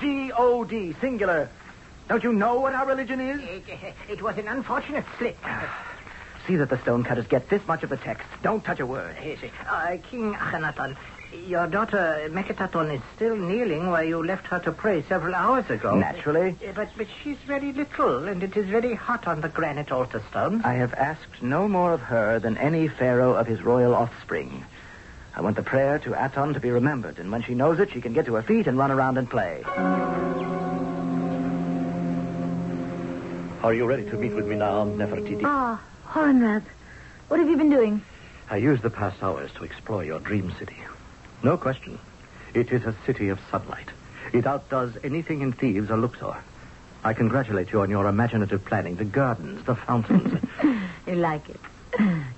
G-O-D, 0.00 0.94
singular. 1.00 1.50
Don't 2.08 2.22
you 2.22 2.32
know 2.32 2.60
what 2.60 2.74
our 2.74 2.86
religion 2.86 3.20
is? 3.20 3.40
It, 3.42 3.94
it 4.08 4.22
was 4.22 4.38
an 4.38 4.48
unfortunate 4.48 5.04
slip. 5.18 5.36
See 6.46 6.56
that 6.56 6.70
the 6.70 6.80
stonecutters 6.82 7.26
get 7.26 7.48
this 7.48 7.66
much 7.66 7.82
of 7.82 7.90
the 7.90 7.96
text. 7.96 8.26
Don't 8.42 8.64
touch 8.64 8.78
a 8.78 8.86
word. 8.86 9.16
Yes, 9.22 9.38
uh, 9.68 9.96
King 10.10 10.34
Akhenaton, 10.34 10.96
your 11.46 11.66
daughter 11.66 12.28
Meketaten 12.30 12.94
is 12.94 13.00
still 13.14 13.36
kneeling 13.36 13.90
where 13.90 14.04
you 14.04 14.24
left 14.24 14.46
her 14.48 14.58
to 14.60 14.72
pray 14.72 15.02
several 15.08 15.34
hours 15.34 15.68
ago. 15.70 15.94
Naturally. 15.94 16.56
Uh, 16.66 16.72
But, 16.74 16.88
but 16.96 17.06
she's 17.22 17.38
very 17.46 17.72
little, 17.72 18.28
and 18.28 18.42
it 18.42 18.56
is 18.56 18.66
very 18.66 18.94
hot 18.94 19.26
on 19.26 19.40
the 19.40 19.48
granite 19.48 19.92
altar 19.92 20.22
stone. 20.30 20.62
I 20.64 20.74
have 20.74 20.94
asked 20.94 21.42
no 21.42 21.68
more 21.68 21.92
of 21.92 22.00
her 22.00 22.38
than 22.38 22.56
any 22.58 22.88
pharaoh 22.88 23.34
of 23.34 23.46
his 23.46 23.62
royal 23.62 23.94
offspring. 23.94 24.64
I 25.34 25.40
want 25.42 25.56
the 25.56 25.62
prayer 25.62 25.98
to 26.00 26.24
Aton 26.24 26.54
to 26.54 26.60
be 26.60 26.70
remembered, 26.70 27.18
and 27.18 27.30
when 27.30 27.42
she 27.42 27.54
knows 27.54 27.78
it, 27.78 27.90
she 27.92 28.00
can 28.00 28.14
get 28.14 28.24
to 28.26 28.34
her 28.34 28.42
feet 28.42 28.66
and 28.66 28.78
run 28.78 28.90
around 28.90 29.18
and 29.18 29.28
play. 29.28 29.62
Are 33.62 33.74
you 33.74 33.84
ready 33.84 34.04
to 34.04 34.16
meet 34.16 34.32
with 34.32 34.46
me 34.46 34.56
now, 34.56 34.84
Nefertiti? 34.84 35.42
Ah, 35.44 35.82
Horemheb, 36.06 36.62
what 37.28 37.40
have 37.40 37.48
you 37.48 37.56
been 37.56 37.70
doing? 37.70 38.00
I 38.48 38.58
used 38.58 38.82
the 38.82 38.90
past 38.90 39.22
hours 39.22 39.50
to 39.56 39.64
explore 39.64 40.04
your 40.04 40.20
dream 40.20 40.54
city. 40.58 40.76
No 41.42 41.56
question. 41.56 41.98
It 42.54 42.72
is 42.72 42.84
a 42.84 42.94
city 43.04 43.28
of 43.28 43.38
sunlight. 43.50 43.88
It 44.32 44.46
outdoes 44.46 44.96
anything 45.04 45.40
in 45.42 45.52
Thebes 45.52 45.90
or 45.90 45.96
Luxor. 45.96 46.36
I 47.04 47.12
congratulate 47.12 47.70
you 47.72 47.82
on 47.82 47.90
your 47.90 48.06
imaginative 48.08 48.64
planning. 48.64 48.96
The 48.96 49.04
gardens, 49.04 49.64
the 49.64 49.74
fountains. 49.74 50.40
You 51.06 51.14
like 51.14 51.48
it. 51.48 51.60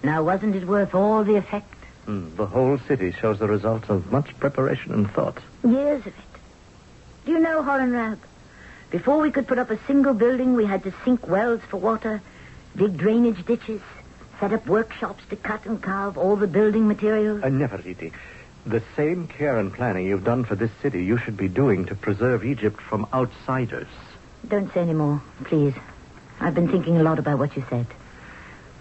Now, 0.02 0.22
wasn't 0.22 0.54
it 0.54 0.66
worth 0.66 0.94
all 0.94 1.24
the 1.24 1.36
effect? 1.36 1.72
Hmm, 2.04 2.36
the 2.36 2.44
whole 2.44 2.78
city 2.86 3.12
shows 3.12 3.38
the 3.38 3.48
results 3.48 3.88
of 3.88 4.12
much 4.12 4.38
preparation 4.38 4.92
and 4.92 5.10
thought. 5.10 5.38
Years 5.66 6.00
of 6.02 6.08
it. 6.08 6.14
Do 7.24 7.32
you 7.32 7.38
know, 7.38 7.62
Horemheb? 7.62 8.18
Before 8.90 9.18
we 9.20 9.30
could 9.30 9.48
put 9.48 9.58
up 9.58 9.70
a 9.70 9.78
single 9.86 10.12
building, 10.12 10.52
we 10.54 10.66
had 10.66 10.82
to 10.84 10.92
sink 11.02 11.26
wells 11.26 11.62
for 11.70 11.78
water, 11.78 12.20
dig 12.76 12.98
drainage 12.98 13.42
ditches, 13.46 13.80
set 14.38 14.52
up 14.52 14.66
workshops 14.66 15.24
to 15.30 15.36
cut 15.36 15.64
and 15.64 15.82
carve 15.82 16.18
all 16.18 16.36
the 16.36 16.46
building 16.46 16.86
materials. 16.86 17.42
Uh, 17.42 17.46
Nefertiti, 17.46 18.12
the 18.66 18.82
same 18.96 19.26
care 19.28 19.58
and 19.58 19.72
planning 19.72 20.06
you've 20.06 20.24
done 20.24 20.44
for 20.44 20.54
this 20.54 20.70
city, 20.82 21.04
you 21.04 21.16
should 21.18 21.36
be 21.36 21.48
doing 21.48 21.86
to 21.86 21.94
preserve 21.94 22.44
Egypt 22.44 22.80
from 22.80 23.06
outsiders. 23.12 23.88
Don't 24.46 24.72
say 24.74 24.80
any 24.80 24.94
more, 24.94 25.22
please. 25.44 25.74
I've 26.40 26.54
been 26.54 26.68
thinking 26.68 26.96
a 26.98 27.02
lot 27.02 27.18
about 27.18 27.38
what 27.38 27.56
you 27.56 27.64
said. 27.68 27.86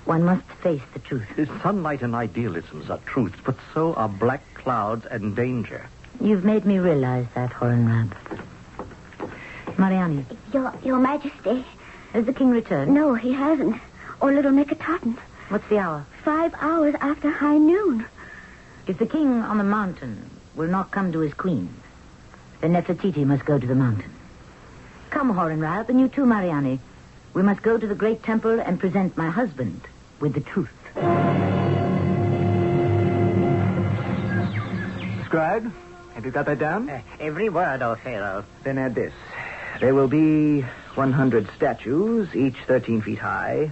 One 0.05 0.23
must 0.23 0.45
face 0.61 0.81
the 0.93 0.99
truth. 0.99 1.27
Sunlight 1.61 2.01
and 2.01 2.15
idealisms 2.15 2.89
are 2.89 2.99
truths, 3.05 3.37
but 3.43 3.55
so 3.73 3.93
are 3.95 4.07
black 4.07 4.41
clouds 4.53 5.05
and 5.05 5.35
danger. 5.35 5.87
You've 6.21 6.45
made 6.45 6.65
me 6.65 6.79
realize 6.79 7.25
that, 7.35 7.51
Horemheb. 7.51 8.13
Mariani, 9.77 10.25
Your, 10.53 10.73
Your 10.83 10.97
Majesty. 10.99 11.65
has 12.13 12.25
the 12.25 12.33
king 12.33 12.49
returned? 12.49 12.93
No, 12.93 13.13
he 13.15 13.33
hasn't. 13.33 13.75
Or 14.21 14.31
little 14.33 14.51
Meketaten. 14.51 15.17
What's 15.49 15.67
the 15.69 15.77
hour? 15.79 16.05
Five 16.23 16.53
hours 16.59 16.95
after 17.01 17.29
high 17.29 17.57
noon. 17.57 18.05
If 18.87 18.99
the 18.99 19.05
king 19.05 19.41
on 19.41 19.57
the 19.57 19.65
mountain 19.65 20.29
will 20.55 20.69
not 20.69 20.91
come 20.91 21.11
to 21.11 21.19
his 21.19 21.33
queen, 21.33 21.69
then 22.61 22.71
Nefertiti 22.71 23.25
must 23.25 23.43
go 23.43 23.59
to 23.59 23.67
the 23.67 23.75
mountain. 23.75 24.11
Come, 25.09 25.33
Horemheb, 25.33 25.89
and 25.89 25.99
you 25.99 26.07
too, 26.07 26.25
Mariani. 26.25 26.79
We 27.33 27.43
must 27.43 27.61
go 27.61 27.77
to 27.77 27.85
the 27.85 27.95
great 27.95 28.23
temple 28.23 28.61
and 28.61 28.79
present 28.79 29.17
my 29.17 29.29
husband 29.29 29.81
with 30.21 30.33
the 30.33 30.39
truth. 30.39 30.71
Scribe, 35.25 35.71
have 36.15 36.25
you 36.25 36.31
got 36.31 36.45
that 36.45 36.57
down? 36.57 36.89
Uh, 36.89 37.01
every 37.19 37.49
word, 37.49 37.81
O 37.81 37.95
Pharaoh. 37.95 38.45
Then 38.63 38.77
add 38.77 38.95
this. 38.95 39.13
There 39.81 39.93
will 39.93 40.07
be 40.07 40.61
100 40.95 41.49
statues, 41.57 42.33
each 42.33 42.55
13 42.65 43.01
feet 43.01 43.19
high, 43.19 43.71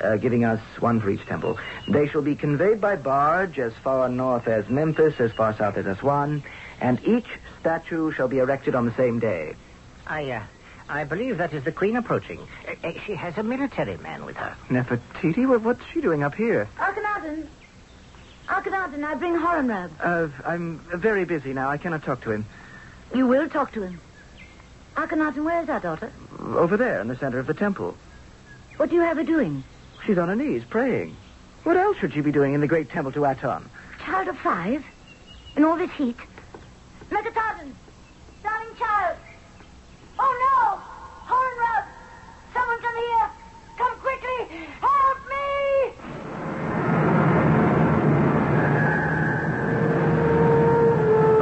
uh, 0.00 0.16
giving 0.16 0.44
us 0.44 0.60
one 0.78 1.00
for 1.00 1.10
each 1.10 1.24
temple. 1.26 1.58
They 1.88 2.08
shall 2.08 2.22
be 2.22 2.34
conveyed 2.34 2.80
by 2.80 2.96
barge 2.96 3.58
as 3.58 3.72
far 3.84 4.08
north 4.08 4.48
as 4.48 4.68
Memphis, 4.68 5.14
as 5.18 5.32
far 5.32 5.56
south 5.56 5.76
as 5.76 5.86
Aswan, 5.86 6.42
and 6.80 7.02
each 7.06 7.26
statue 7.60 8.12
shall 8.12 8.28
be 8.28 8.38
erected 8.38 8.74
on 8.74 8.86
the 8.86 8.94
same 8.94 9.18
day. 9.18 9.54
I, 10.06 10.30
uh, 10.30 10.42
I 10.88 11.04
believe 11.04 11.38
that 11.38 11.52
is 11.52 11.64
the 11.64 11.72
queen 11.72 11.96
approaching. 11.96 12.40
Uh, 12.66 12.88
uh, 12.88 12.92
she 13.06 13.14
has 13.14 13.36
a 13.38 13.42
military 13.42 13.96
man 13.98 14.24
with 14.24 14.36
her. 14.36 14.56
Nefertiti, 14.68 15.46
what, 15.48 15.62
what's 15.62 15.84
she 15.92 16.00
doing 16.00 16.22
up 16.22 16.34
here? 16.34 16.68
Akhenaten! 16.78 17.46
Akhenaten, 18.48 19.04
I 19.04 19.14
bring 19.14 19.34
Horemheb. 19.36 19.90
Uh, 20.00 20.28
I'm 20.44 20.78
very 20.94 21.24
busy 21.24 21.52
now. 21.52 21.68
I 21.70 21.76
cannot 21.76 22.02
talk 22.02 22.22
to 22.22 22.32
him. 22.32 22.44
You 23.14 23.26
will 23.26 23.48
talk 23.48 23.72
to 23.72 23.82
him. 23.82 24.00
Akhenaten, 24.96 25.44
where's 25.44 25.68
our 25.68 25.80
daughter? 25.80 26.10
Over 26.40 26.76
there 26.76 27.00
in 27.00 27.08
the 27.08 27.16
center 27.16 27.38
of 27.38 27.46
the 27.46 27.54
temple. 27.54 27.96
What 28.76 28.88
do 28.88 28.96
you 28.96 29.02
have 29.02 29.18
her 29.18 29.24
doing? 29.24 29.62
She's 30.06 30.18
on 30.18 30.28
her 30.28 30.36
knees 30.36 30.62
praying. 30.68 31.16
What 31.62 31.76
else 31.76 31.96
should 31.98 32.14
she 32.14 32.20
be 32.20 32.32
doing 32.32 32.54
in 32.54 32.60
the 32.60 32.66
great 32.66 32.90
temple 32.90 33.12
to 33.12 33.24
Aton? 33.26 33.68
Child 34.04 34.28
of 34.28 34.38
five? 34.38 34.84
In 35.56 35.64
all 35.64 35.76
this 35.76 35.90
heat? 35.92 36.16
Meketaten! 37.10 37.72
Darling 38.42 38.76
child! 38.78 39.16
Oh, 40.18 40.32
no! 40.46 40.80
Horemheb! 41.28 41.84
Someone's 42.54 42.80
come 42.80 42.96
here! 42.96 43.30
Come 43.76 43.98
quickly! 43.98 44.56
Help 44.80 45.18
me! 45.28 45.92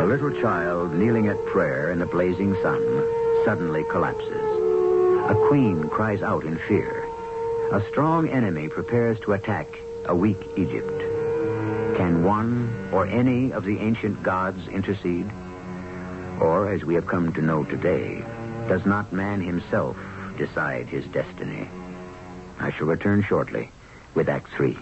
A 0.03 0.07
little 0.07 0.33
child 0.43 0.95
kneeling 0.95 1.29
at 1.29 1.47
prayer 1.47 1.93
in 1.93 2.01
the 2.01 2.07
blazing 2.07 2.55
sun 2.63 2.83
suddenly 3.45 3.85
collapses. 3.85 4.35
A 5.31 5.35
queen 5.49 5.89
cries 5.89 6.23
out 6.23 6.45
in 6.45 6.59
fear. 6.67 6.98
A 7.71 7.85
strong 7.91 8.31
enemy 8.31 8.71
prepares 8.71 9.21
to 9.21 9.35
attack 9.35 9.79
a 10.07 10.17
weak 10.17 10.39
Egypt. 10.57 10.99
Can 11.99 12.25
one 12.25 12.89
or 12.93 13.07
any 13.07 13.53
of 13.53 13.65
the 13.65 13.79
ancient 13.81 14.23
gods 14.23 14.67
intercede? 14.69 15.31
Or, 16.41 16.73
as 16.73 16.83
we 16.85 16.95
have 16.95 17.07
come 17.07 17.31
to 17.35 17.43
know 17.43 17.65
today, 17.65 18.25
does 18.69 18.87
not 18.87 19.13
man 19.13 19.43
himself 19.43 19.99
decide 20.39 20.89
his 20.89 21.05
destiny? 21.09 21.69
I 22.59 22.71
shall 22.71 22.87
return 22.87 23.23
shortly 23.23 23.71
with 24.15 24.31
Act 24.31 24.49
Three. 24.57 24.79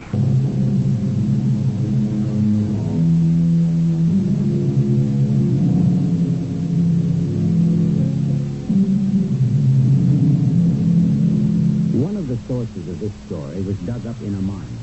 Was 13.67 13.77
dug 13.79 14.07
up 14.07 14.23
in 14.23 14.35
a 14.37 14.43
mine. 14.43 14.79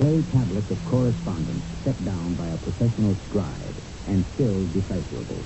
Clay 0.00 0.24
tablets 0.32 0.70
of 0.70 0.82
correspondence 0.88 1.64
set 1.84 2.02
down 2.04 2.34
by 2.34 2.48
a 2.48 2.56
professional 2.56 3.14
scribe 3.28 3.76
and 4.08 4.24
still 4.34 4.64
decipherable. 4.72 5.44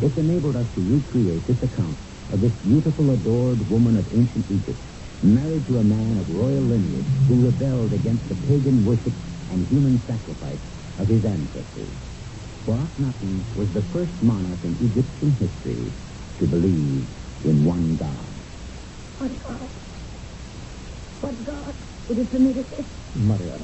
It 0.00 0.16
enabled 0.16 0.56
us 0.56 0.68
to 0.74 0.80
recreate 0.80 1.46
this 1.48 1.62
account 1.62 1.98
of 2.32 2.40
this 2.40 2.54
beautiful, 2.62 3.10
adored 3.10 3.68
woman 3.68 3.98
of 3.98 4.06
ancient 4.14 4.46
Egypt 4.50 4.78
married 5.22 5.66
to 5.66 5.78
a 5.78 5.84
man 5.84 6.18
of 6.18 6.28
royal 6.30 6.62
lineage 6.62 7.10
who 7.26 7.44
rebelled 7.44 7.92
against 7.92 8.28
the 8.28 8.36
pagan 8.46 8.84
worship 8.86 9.14
and 9.50 9.66
human 9.68 9.98
sacrifice 10.06 10.62
of 10.98 11.08
his 11.08 11.24
ancestors. 11.24 11.94
For 12.64 12.78
Akhenaten 12.78 13.42
was 13.56 13.68
the 13.74 13.82
first 13.92 14.14
monarch 14.22 14.62
in 14.62 14.78
Egyptian 14.78 15.34
history 15.42 15.92
to 16.38 16.46
believe 16.46 17.06
in 17.44 17.64
one 17.64 17.96
God. 17.96 18.34
What 19.18 19.32
God? 19.42 19.70
What 21.22 21.46
God 21.46 21.74
would 22.08 22.18
have 22.18 22.30
permitted 22.32 22.68
this? 22.70 22.86
Mother, 23.14 23.56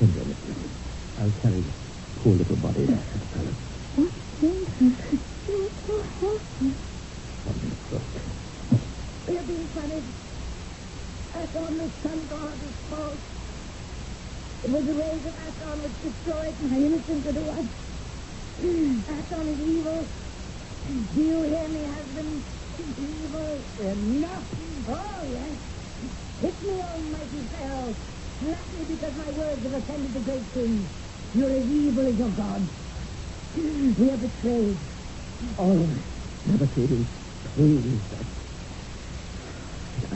tenderly, 0.00 0.34
I'll 1.20 1.30
carry 1.40 1.60
the 1.62 1.72
poor 2.18 2.34
little 2.34 2.56
body 2.56 2.86
back 2.86 3.12
to 3.12 3.18
the 3.18 3.26
palace. 3.30 3.54
What 3.94 4.10
children? 4.40 4.96
You're 5.46 5.70
so 5.86 6.02
helpless. 6.18 6.74
We 9.28 9.38
are 9.38 9.42
being 9.46 9.68
punished. 9.68 10.14
Aton, 11.38 11.78
the 11.78 11.88
sun 12.02 12.18
god, 12.26 12.54
is 12.58 12.74
false. 12.90 13.22
It 14.64 14.70
was 14.70 14.84
the 14.84 14.94
rays 14.94 15.26
of 15.30 15.34
Aton 15.46 15.78
which 15.78 15.96
destroyed 16.02 16.54
my 16.58 16.76
innocent 16.76 17.22
little 17.24 17.46
one. 17.54 17.68
Aton 19.14 19.46
is 19.46 19.60
evil. 19.62 20.06
Do 21.14 21.22
you 21.22 21.38
hear 21.42 21.68
me, 21.68 21.84
husband? 21.86 22.42
Evil. 22.98 23.62
Enough. 23.78 24.46
Oh, 24.88 25.22
yes. 25.30 25.73
Hit 26.40 26.62
me, 26.62 26.82
almighty 26.82 27.48
Pharaoh. 27.52 27.96
Slap 28.40 28.74
me 28.74 28.86
because 28.88 29.14
my 29.16 29.30
words 29.30 29.64
have 29.64 29.74
offended 29.74 30.14
the 30.14 30.20
great 30.20 30.54
king. 30.54 30.90
You're 31.34 31.52
as 31.52 31.70
evil 31.70 32.08
as 32.08 32.16
your 32.18 32.30
God. 32.30 32.70
We 33.98 34.10
are 34.10 34.18
betrayed. 34.18 34.78
All 35.58 35.84
of 35.84 35.90
us. 35.90 35.98
Never 36.46 36.68
please, 36.68 37.06
please. 37.56 38.00
I, 38.12 38.48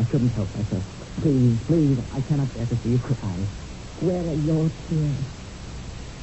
I 0.00 0.04
couldn't 0.10 0.30
help 0.30 0.48
myself. 0.56 0.84
Please, 1.22 1.58
please, 1.68 1.98
I 2.12 2.20
cannot 2.28 2.52
bear 2.54 2.66
to 2.66 2.76
see 2.82 2.90
you 2.90 2.98
cry. 2.98 3.38
Where 4.00 4.22
are 4.22 4.46
your 4.46 4.70
tears? 4.88 5.24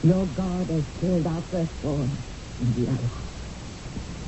Your 0.03 0.27
God 0.27 0.69
has 0.69 0.83
killed 1.01 1.27
our 1.27 1.43
firstborn. 1.51 2.17
Indeed, 2.61 2.89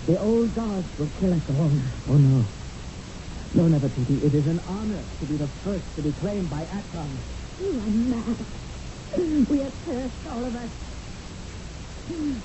The 0.07 0.19
old 0.19 0.53
gods 0.55 0.87
will 0.99 1.09
kill 1.19 1.33
us 1.33 1.41
all. 1.49 1.71
Oh, 2.09 2.17
no. 2.17 2.45
No, 3.53 3.67
never, 3.67 3.89
Titi. 3.89 4.25
It 4.25 4.33
is 4.33 4.47
an 4.47 4.59
honor 4.67 5.03
to 5.19 5.25
be 5.25 5.37
the 5.37 5.47
first 5.63 5.85
to 5.95 6.01
be 6.01 6.11
claimed 6.13 6.49
by 6.49 6.61
Aton. 6.61 7.17
You 7.59 7.69
are 7.79 7.89
mad. 7.89 8.45
We 9.49 9.61
are 9.61 9.71
cursed, 9.85 10.27
all 10.29 10.45
of 10.45 10.55
us. 10.55 10.69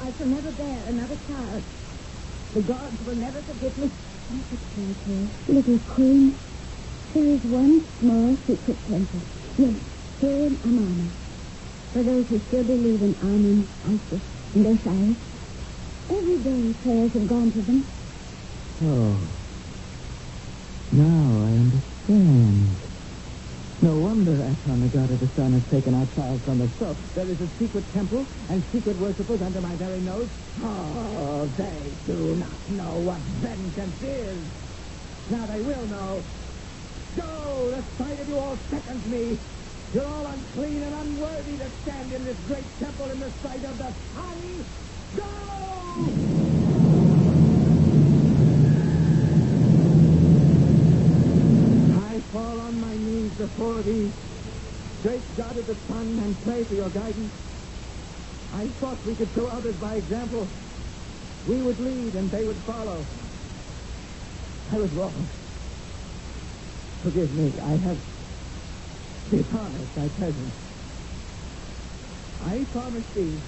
I 0.00 0.12
shall 0.16 0.26
never 0.26 0.50
bear 0.52 0.82
another 0.86 1.16
child. 1.28 1.62
The 2.54 2.60
gods 2.62 3.00
will 3.06 3.16
never 3.16 3.40
forgive 3.42 3.78
me. 3.78 3.90
Little 5.48 5.78
queen, 5.80 6.38
there 7.14 7.24
is 7.24 7.40
one 7.42 7.86
small 8.00 8.36
secret 8.46 8.78
temple. 8.88 9.20
Yes, 9.58 9.74
here 10.20 10.46
in 10.46 10.58
Amarna. 10.64 11.10
For 11.92 12.02
those 12.02 12.26
who 12.28 12.40
still 12.48 12.64
believe 12.64 13.02
in 13.02 13.14
Amun, 13.22 13.68
Isis, 13.84 14.22
and 14.54 14.66
Osiris. 14.66 15.16
Every 16.10 16.38
day 16.38 16.74
prayers 16.82 17.12
have 17.12 17.28
gone 17.28 17.52
to 17.52 17.62
them. 17.62 17.86
Oh. 18.82 19.41
Now 20.92 21.04
I 21.04 21.50
understand. 21.56 22.68
No 23.82 23.98
wonder 23.98 24.32
Aton, 24.32 24.80
the 24.80 24.88
god 24.88 25.10
of 25.10 25.18
the 25.18 25.26
sun, 25.28 25.52
has 25.52 25.64
taken 25.70 25.94
our 25.94 26.06
child 26.14 26.40
from 26.42 26.60
us. 26.60 26.70
So, 26.78 26.94
there 27.14 27.26
is 27.26 27.40
a 27.40 27.48
secret 27.58 27.84
temple 27.92 28.26
and 28.50 28.62
secret 28.70 28.96
worshippers 28.98 29.42
under 29.42 29.60
my 29.60 29.74
very 29.76 30.00
nose? 30.00 30.28
Oh, 30.62 31.48
they 31.56 31.82
do 32.06 32.36
not 32.36 32.70
know 32.76 33.00
what 33.08 33.18
vengeance 33.40 34.02
is. 34.02 34.38
Now 35.30 35.46
they 35.46 35.62
will 35.62 35.86
know. 35.86 36.22
Go! 37.16 37.70
The 37.70 37.82
sight 37.96 38.20
of 38.20 38.28
you 38.28 38.38
all 38.38 38.56
seconds 38.70 39.06
me. 39.06 39.38
You're 39.94 40.04
all 40.04 40.26
unclean 40.26 40.82
and 40.82 40.94
unworthy 40.94 41.56
to 41.56 41.68
stand 41.82 42.12
in 42.12 42.24
this 42.24 42.36
great 42.48 42.64
temple 42.78 43.10
in 43.10 43.20
the 43.20 43.30
sight 43.42 43.64
of 43.64 43.78
the 43.78 43.92
sun. 44.12 44.64
Go! 45.16 45.24
I 52.12 52.20
fall 52.32 52.60
on 52.60 52.80
my 52.80 52.96
knees 52.96 53.21
before 53.38 53.82
thee, 53.82 54.12
great 55.02 55.22
God 55.36 55.56
of 55.56 55.66
the 55.66 55.74
sun, 55.74 56.18
and 56.18 56.36
pray 56.44 56.64
for 56.64 56.74
your 56.74 56.88
guidance. 56.90 57.32
I 58.54 58.66
thought 58.66 59.04
we 59.06 59.14
could 59.14 59.28
show 59.34 59.46
others 59.46 59.74
by 59.76 59.94
example. 59.96 60.46
We 61.48 61.56
would 61.56 61.80
lead 61.80 62.14
and 62.14 62.30
they 62.30 62.44
would 62.44 62.56
follow. 62.56 63.04
I 64.72 64.76
was 64.76 64.90
wrong. 64.92 65.26
Forgive 67.02 67.34
me. 67.34 67.52
I 67.60 67.76
have 67.76 67.98
dishonored 69.30 69.88
thy 69.96 70.08
presence. 70.08 70.54
I 72.44 72.64
promise 72.72 73.06
thee, 73.14 73.38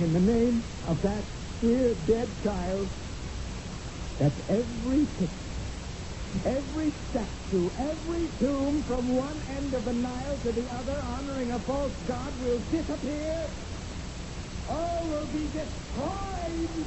in 0.00 0.12
the 0.12 0.20
name 0.20 0.62
of 0.88 1.02
that 1.02 1.24
dear 1.60 1.94
dead 2.06 2.28
child, 2.42 2.88
that 4.18 4.32
every 4.48 5.06
picture, 5.18 5.39
every 6.44 6.92
statue, 7.10 7.70
every 7.78 8.28
tomb 8.38 8.82
from 8.84 9.16
one 9.16 9.42
end 9.56 9.74
of 9.74 9.84
the 9.84 9.92
Nile 9.92 10.38
to 10.38 10.52
the 10.52 10.68
other 10.74 11.00
honoring 11.02 11.52
a 11.52 11.58
false 11.60 11.92
god 12.06 12.32
will 12.40 12.60
disappear. 12.70 13.50
All 14.68 15.06
will 15.08 15.26
be 15.28 15.48
destroyed. 15.48 16.86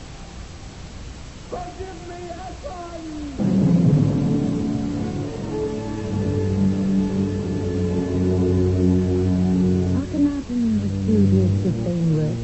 Forgive 1.49 2.07
me, 2.07 2.29
Aton! 2.31 3.37
Akhenaten 9.81 10.81
was 10.81 10.91
studious 11.03 11.53
to 11.63 11.71
vain 11.83 12.15
work. 12.17 12.39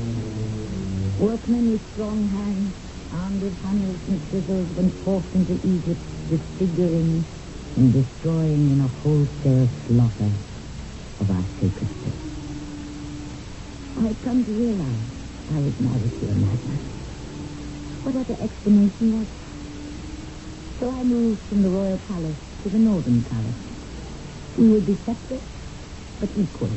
Workmen 1.20 1.72
with 1.72 1.92
strong 1.94 2.28
hands, 2.30 2.76
armed 3.14 3.42
with 3.44 3.58
hammers 3.62 4.00
and 4.08 4.22
chisels, 4.32 4.70
went 4.78 4.94
forth 5.06 5.26
into 5.36 5.56
Egypt, 5.68 6.02
disfiguring 6.30 7.26
and 7.78 7.94
destroying 7.94 8.72
in 8.72 8.82
a 8.82 8.90
wholesale 9.02 9.70
slaughter 9.88 10.32
of 11.20 11.30
our 11.30 11.46
sacred 11.62 11.90
place. 12.04 12.26
I'd 13.98 14.22
come 14.24 14.46
to 14.46 14.52
realize 14.52 15.10
I 15.52 15.60
was 15.60 15.74
married 15.80 16.14
to 16.22 16.28
a 16.28 16.36
madman. 16.36 17.06
What 18.04 18.16
other 18.16 18.38
explanation 18.44 19.20
was 19.20 19.28
there? 19.28 19.50
So 20.80 20.92
I 20.92 21.04
moved 21.04 21.42
from 21.50 21.64
the 21.64 21.70
royal 21.70 22.00
palace 22.08 22.38
to 22.64 22.70
the 22.70 22.80
northern 22.80 23.24
palace. 23.26 23.62
We 24.58 24.70
would 24.70 24.86
be 24.86 24.98
separate, 25.06 25.44
but 26.20 26.30
equal. 26.38 26.72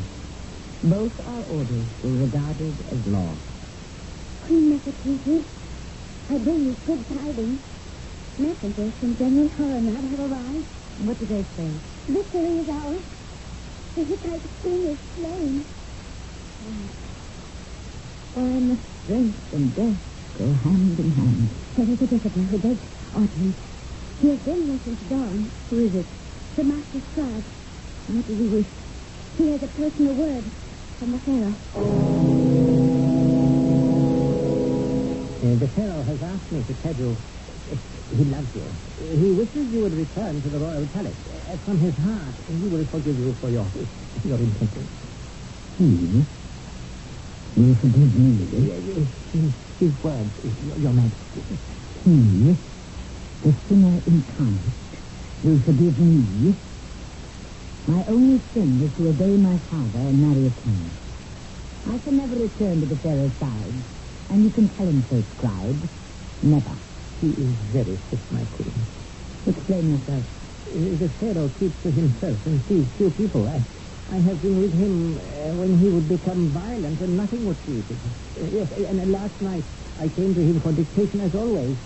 Both 0.82 1.12
our 1.26 1.44
orders 1.44 1.86
were 2.02 2.12
regarded 2.26 2.74
as 2.92 2.98
law. 3.06 3.36
Queen 4.46 4.70
Nefertiti, 4.72 5.44
I 6.32 6.38
bring 6.38 6.64
you 6.64 6.76
good 6.86 7.06
tidings. 7.08 7.60
Messengers 8.38 8.94
from 8.98 9.18
General 9.18 9.50
Coronel 9.50 9.94
have 9.94 10.20
arrived. 10.32 10.64
What 11.04 11.18
did 11.18 11.28
they 11.28 11.44
say? 11.58 11.68
Victory 12.08 12.56
is 12.56 12.68
ours. 12.70 13.02
The 13.94 14.04
Hittite 14.04 14.48
king 14.62 14.86
is 14.86 14.98
slain. 15.14 15.66
And 18.34 18.80
strength 19.04 19.52
and 19.52 19.76
death 19.76 20.00
go 20.38 20.46
hand 20.64 20.98
in 20.98 21.12
hand. 21.12 21.50
There 21.76 21.92
is 21.92 22.00
a 22.00 22.06
visitor 22.06 22.40
who 22.40 22.58
begs 22.58 22.80
audience. 23.14 23.56
He 24.22 24.28
has 24.30 24.38
been 24.38 24.66
here 24.66 24.80
since 24.84 25.00
dawn. 25.10 25.50
Who 25.68 25.84
is 25.84 25.94
it? 25.94 26.06
The 26.56 26.64
master 26.64 27.02
scribe. 27.12 27.44
What 28.06 28.26
does 28.26 28.38
he 28.38 28.46
wish? 28.46 28.66
He 29.36 29.50
has 29.52 29.62
a 29.62 29.66
personal 29.66 30.14
word 30.14 30.44
from 30.98 31.12
the 31.12 31.18
Pharaoh. 31.18 32.31
Uh, 35.42 35.58
the 35.58 35.68
Pharaoh 35.74 36.04
has 36.04 36.22
asked 36.22 36.52
me 36.52 36.62
to 36.62 36.74
tell 36.82 36.94
you 36.94 37.16
uh, 37.50 37.76
he 38.16 38.24
loves 38.24 38.48
you. 38.54 38.62
He 38.96 39.30
wishes 39.34 39.66
you 39.74 39.80
would 39.82 39.94
return 39.94 40.40
to 40.40 40.48
the 40.48 40.58
royal 40.58 40.86
palace. 40.94 41.16
Uh, 41.26 41.56
from 41.64 41.80
his 41.80 41.94
heart, 41.98 42.34
he 42.46 42.54
will 42.68 42.86
forgive 42.86 43.18
you 43.18 43.36
for 43.40 43.50
your 43.50 43.66
your 44.24 44.38
intentions. 44.38 44.88
He? 45.78 45.84
You 47.60 47.74
forgive 47.74 48.14
me? 48.14 48.46
Uh, 48.54 49.04
His, 49.32 49.50
his 49.80 49.92
words, 50.04 50.30
your, 50.78 50.92
majesty. 50.92 51.42
He, 52.04 52.56
the 53.42 53.54
sinner 53.68 54.00
incarnate, 54.06 54.74
will 55.42 55.60
forgive 55.66 55.98
me? 55.98 56.54
My 57.88 58.04
only 58.08 58.40
sin 58.54 58.80
was 58.80 58.92
to 58.96 59.08
obey 59.10 59.36
my 59.36 59.58
father 59.68 59.98
and 60.06 60.20
marry 60.22 60.46
a 60.46 60.50
king. 60.62 60.90
I 61.86 61.98
shall 62.04 62.12
never 62.12 62.36
return 62.36 62.80
to 62.80 62.86
the 62.86 62.96
Pharaoh's 62.96 63.32
side, 63.40 63.74
and 64.32 64.44
you 64.44 64.50
can 64.50 64.68
tell 64.76 64.88
him 64.88 65.06
so, 65.10 65.24
scribe. 65.36 65.88
Never. 66.42 66.76
He 67.20 67.28
is 67.28 67.54
very 67.72 68.00
sick, 68.10 68.20
my 68.32 68.44
queen. 68.46 68.74
Explain 69.46 69.90
yourself. 69.92 70.24
The 70.66 71.10
Pharaoh 71.20 71.50
keeps 71.60 71.76
to 71.84 71.90
himself 71.92 72.38
and 72.46 72.64
sees 72.68 72.86
few 72.98 73.10
people. 73.12 73.46
I, 73.48 73.60
I 74.16 74.20
have 74.24 74.42
been 74.42 74.58
with 74.60 74.72
him 74.72 75.18
uh, 75.18 75.54
when 75.56 75.78
he 75.80 75.88
would 75.90 76.08
become 76.08 76.52
violent 76.52 77.00
and 77.00 77.16
nothing 77.16 77.44
would 77.46 77.60
please 77.64 77.84
him. 77.88 78.00
Uh, 78.40 78.46
yes, 78.52 78.68
and 78.72 79.00
uh, 79.00 79.06
last 79.18 79.40
night 79.42 79.64
I 80.00 80.08
came 80.08 80.34
to 80.34 80.42
him 80.42 80.60
for 80.62 80.72
dictation 80.72 81.20
as 81.20 81.34
always. 81.34 81.76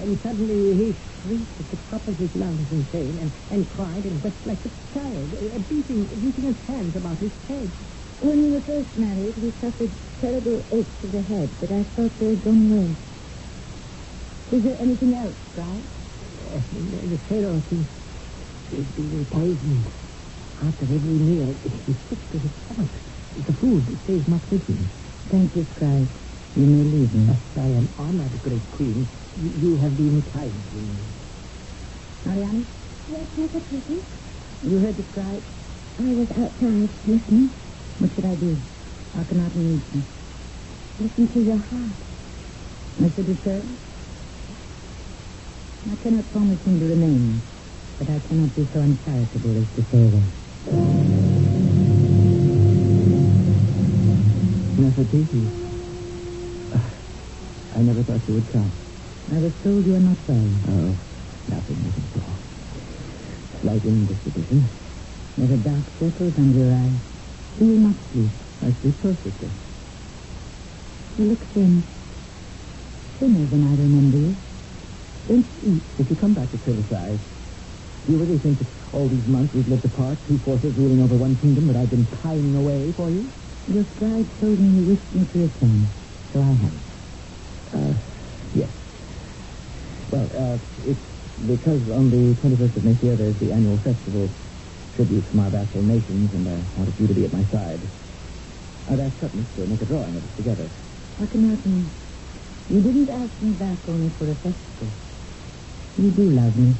And 0.00 0.20
suddenly 0.22 0.76
he 0.76 0.98
shrieked 1.22 1.60
at 1.60 1.70
the 1.70 1.78
top 1.90 2.08
of 2.08 2.18
his 2.18 2.30
lungs 2.34 2.68
in 2.72 2.86
pain 2.92 3.18
and, 3.20 3.32
and 3.50 3.68
cried 3.70 4.04
and 4.04 4.22
wept 4.22 4.46
like 4.46 4.64
a 4.66 4.72
child, 4.94 5.34
uh, 5.34 5.58
beating, 5.68 6.06
beating 6.22 6.44
his 6.54 6.60
hands 6.68 6.96
about 6.96 7.18
his 7.18 7.32
head. 7.48 7.72
When 8.20 8.42
we 8.44 8.50
were 8.52 8.62
first 8.62 8.96
married, 8.96 9.34
we 9.38 9.52
suffered 9.60 9.92
terrible 10.20 10.64
aches 10.72 11.04
of 11.04 11.12
the 11.12 11.22
head, 11.22 11.50
but 11.60 11.70
I 11.70 11.84
thought 11.94 12.18
they 12.18 12.30
had 12.30 12.42
gone 12.44 12.72
away. 12.72 12.96
Is 14.58 14.64
there 14.64 14.76
anything 14.80 15.14
else, 15.14 15.36
Guy? 15.54 15.78
Uh, 16.54 16.60
the, 16.72 17.16
the 17.16 17.18
Pharaoh 17.28 17.62
seems 17.70 17.86
is 18.72 18.86
being 18.96 19.26
poisoned. 19.26 19.86
After 20.62 20.84
every 20.84 21.18
meal, 21.20 21.54
he 21.86 21.94
sticks 22.06 22.26
to 22.32 22.38
his 22.38 22.50
stomach. 22.66 22.90
The 23.46 23.52
food 23.54 23.84
stays 24.04 24.26
not 24.28 24.42
with 24.50 24.66
him. 24.66 24.90
Thank 25.30 25.56
you, 25.56 25.66
Scribe. 25.76 26.08
You 26.56 26.66
may 26.66 26.84
leave 26.84 27.14
me. 27.14 27.28
I 27.56 27.66
am 27.78 27.94
honored, 27.98 28.42
great 28.42 28.68
queen. 28.72 29.08
You, 29.36 29.50
you 29.70 29.76
have 29.78 29.96
been 29.96 30.22
kind 30.32 30.52
to 30.70 30.76
me. 30.76 30.98
Mariana, 32.24 32.64
Yes, 33.08 33.26
Mother 33.36 33.60
Pretty? 33.60 34.00
you 34.62 34.78
heard 34.78 34.96
the 34.96 35.04
scribe. 35.10 35.44
I 36.00 36.14
was 36.14 36.28
outside 36.36 36.90
listening. 37.06 37.54
What 37.98 38.10
should 38.14 38.24
I 38.26 38.34
do? 38.36 38.56
Akhenaten 39.16 39.56
needs 39.56 39.94
me. 39.94 40.02
Listen 40.98 41.28
to 41.34 41.40
your 41.40 41.58
heart. 41.58 41.98
I 43.02 43.14
should 43.14 43.28
return. 43.28 43.78
I 45.90 45.96
cannot 46.02 46.30
promise 46.32 46.60
him 46.66 46.78
to 46.80 46.86
remain, 46.86 47.42
but 47.98 48.08
I 48.10 48.18
cannot 48.28 48.54
be 48.54 48.68
so 48.74 48.80
uncharitable 48.80 49.56
as 49.58 49.68
to 49.76 49.82
say 49.90 50.02
away. 50.02 50.26
Nefertiti. 54.78 55.42
I 57.74 57.80
never 57.82 58.02
thought 58.04 58.26
you 58.28 58.34
would 58.34 58.52
come. 58.52 58.72
I 59.32 59.38
was 59.38 59.52
told 59.64 59.86
you 59.86 59.94
are 59.94 60.00
not 60.00 60.18
well. 60.28 60.50
Oh, 60.68 60.98
nothing, 61.48 61.82
nothing 61.82 62.10
at 62.14 62.22
all. 62.22 62.38
Slight 63.62 63.84
indisposition. 63.84 64.68
There 65.36 65.52
are 65.52 65.56
dark 65.62 65.86
circles 66.00 66.34
under 66.38 66.58
your 66.58 66.74
eyes. 66.74 67.07
You 67.56 67.66
not 67.78 67.96
sleep? 68.12 68.30
I 68.62 68.74
sleep 68.82 69.00
perfectly. 69.02 69.50
You 71.18 71.24
look 71.26 71.42
thin. 71.54 71.84
Thinner 73.18 73.46
than 73.46 73.64
I 73.64 73.74
remember 73.74 74.18
you. 74.18 74.36
Don't 75.26 75.46
eat. 75.64 75.82
If 75.98 76.10
you 76.10 76.16
come 76.16 76.34
back 76.34 76.50
to 76.52 76.58
criticize, 76.58 77.18
do 78.06 78.12
you 78.12 78.18
really 78.18 78.38
think 78.38 78.58
that 78.58 78.68
all 78.92 79.08
these 79.08 79.26
months 79.26 79.54
we've 79.54 79.68
lived 79.68 79.84
apart, 79.84 80.18
two 80.28 80.38
forces 80.44 80.74
ruling 80.76 81.02
over 81.02 81.16
one 81.16 81.36
kingdom, 81.38 81.66
that 81.68 81.76
I've 81.76 81.90
been 81.90 82.06
pining 82.22 82.54
away 82.56 82.92
for 82.96 83.10
you? 83.10 83.32
Your 83.66 83.84
scribe 83.96 84.28
told 84.40 84.58
me 84.60 84.78
you 84.80 84.84
wished 84.86 85.10
me 85.12 85.26
to 85.32 85.38
return, 85.38 85.88
so 86.32 86.40
I 86.42 86.54
have. 86.54 86.80
Uh, 87.74 87.94
yes. 88.54 88.70
Well, 90.10 90.28
uh, 90.32 90.58
it's 90.86 91.00
because 91.46 91.82
on 91.90 92.10
the 92.10 92.34
21st 92.40 92.76
of 92.76 92.84
next 92.84 93.02
year 93.02 93.16
there's 93.16 93.38
the 93.40 93.52
annual 93.52 93.78
festival, 93.84 94.30
tribute 94.98 95.22
from 95.30 95.38
our 95.38 95.50
vassal 95.50 95.80
nations, 95.86 96.26
and 96.34 96.42
I 96.42 96.58
wanted 96.74 96.98
you 96.98 97.06
to 97.06 97.14
be 97.14 97.24
at 97.24 97.32
my 97.32 97.46
side. 97.54 97.78
I'd 98.90 98.98
asked 98.98 99.22
Tutmus 99.22 99.46
to 99.54 99.62
make 99.70 99.80
a 99.80 99.86
drawing 99.86 100.10
of 100.18 100.24
us 100.26 100.34
together. 100.36 100.66
Akhenaten, 101.22 101.86
you 102.68 102.82
didn't 102.82 103.06
ask 103.06 103.30
me 103.38 103.54
back 103.54 103.78
only 103.86 104.10
for 104.18 104.26
a 104.26 104.34
festival. 104.42 104.90
You 106.02 106.10
do 106.10 106.26
love 106.34 106.56
me. 106.58 106.74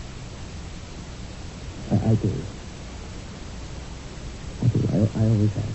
I, 1.95 1.95
I 1.95 2.15
do. 2.19 2.35
I 4.63 4.67
do. 4.67 4.81
I, 4.91 4.97
I 5.15 5.23
always 5.31 5.55
have. 5.55 5.75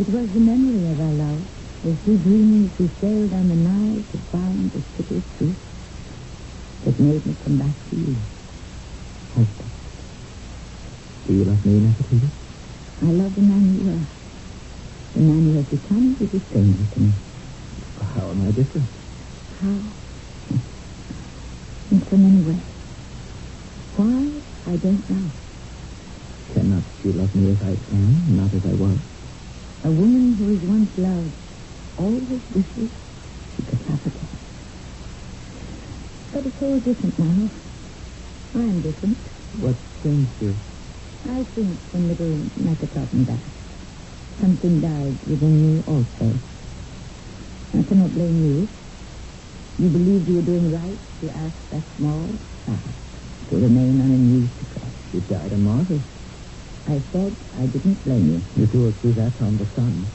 It 0.00 0.08
was 0.08 0.26
the 0.32 0.40
memory 0.40 0.88
of 0.88 0.96
our 1.04 1.16
love, 1.20 1.44
as 1.84 2.00
two 2.08 2.16
dreamed 2.24 2.72
we 2.80 2.88
sailed 3.04 3.32
on 3.36 3.48
the 3.52 3.60
Nile 3.60 4.00
to 4.08 4.18
find 4.32 4.72
the 4.72 4.80
city 4.96 5.20
of 5.20 5.24
truth, 5.36 5.60
that 6.86 6.98
made 6.98 7.26
me 7.26 7.36
come 7.44 7.58
back 7.58 7.76
to 7.90 7.96
you. 7.96 8.16
Husband, 9.36 9.73
Do 11.26 11.32
you 11.32 11.44
love 11.44 11.64
me, 11.64 11.80
Nefertiti? 11.80 12.30
I 13.02 13.10
love 13.10 13.34
the 13.34 13.40
man 13.42 13.80
you 13.80 13.88
are. 13.88 14.08
The 15.14 15.20
man 15.20 15.48
you 15.48 15.56
have 15.56 15.70
become 15.70 16.16
is 16.20 16.28
a 16.34 16.44
stranger 16.46 16.84
to 16.94 17.00
me. 17.00 17.12
How 18.14 18.30
am 18.30 18.46
I 18.46 18.50
different? 18.50 18.88
How? 19.60 19.80
In 21.90 22.06
so 22.10 22.16
many 22.16 22.40
ways. 22.42 22.60
Why? 23.96 24.42
I 24.66 24.76
don't 24.76 25.08
know. 25.08 25.30
Cannot 26.52 26.84
you 27.04 27.12
love 27.12 27.34
me 27.34 27.50
as 27.52 27.58
I 27.62 27.72
am, 27.94 28.36
not 28.36 28.52
as 28.54 28.62
I 28.66 28.74
was? 28.74 28.98
A 29.84 29.90
woman 29.90 30.36
who 30.36 30.50
is 30.52 30.60
once 30.62 30.90
loved 30.96 31.32
always 31.96 32.42
wishes 32.54 32.90
she 33.56 33.62
could 33.62 33.80
have 33.88 34.04
again. 34.06 34.28
But 36.32 36.46
it's 36.46 36.60
all 36.60 36.80
different 36.80 37.18
now. 37.18 37.50
I 38.54 38.62
am 38.64 38.82
different. 38.82 39.18
What 39.56 39.76
changed 40.02 40.32
you? 40.40 40.56
I 41.28 41.44
think 41.54 41.80
when 41.92 42.08
little 42.08 42.50
Meketaten 42.60 43.26
died, 43.26 43.52
something 44.40 44.80
died 44.80 45.18
within 45.26 45.56
me 45.76 45.82
also. 45.86 46.32
I 47.72 47.82
cannot 47.88 48.14
blame 48.14 48.44
you. 48.44 48.68
You 49.78 49.88
believed 49.88 50.28
you 50.28 50.34
were 50.36 50.42
doing 50.42 50.70
right 50.70 50.98
to 51.20 51.30
ask 51.30 51.56
that 51.70 51.84
small 51.96 52.28
child 52.66 52.94
to 53.50 53.56
remain 53.56 54.00
unused 54.00 54.52
to. 54.60 54.92
You 55.12 55.20
died 55.22 55.52
a 55.52 55.56
martyr. 55.58 56.00
I 56.86 57.02
said 57.12 57.36
I 57.56 57.66
didn't 57.66 58.04
blame 58.04 58.28
you. 58.28 58.42
You 58.60 58.66
us 58.88 58.94
through 59.00 59.14
that 59.14 59.40
on 59.40 59.56
the 59.56 59.66
sun. 59.74 60.06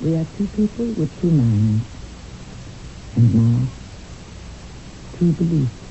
We 0.00 0.14
are 0.16 0.26
two 0.36 0.48
people 0.48 0.86
with 0.86 1.10
two 1.20 1.30
minds. 1.30 1.86
And 3.14 3.34
now, 3.34 3.72
two 5.18 5.32
beliefs. 5.32 5.85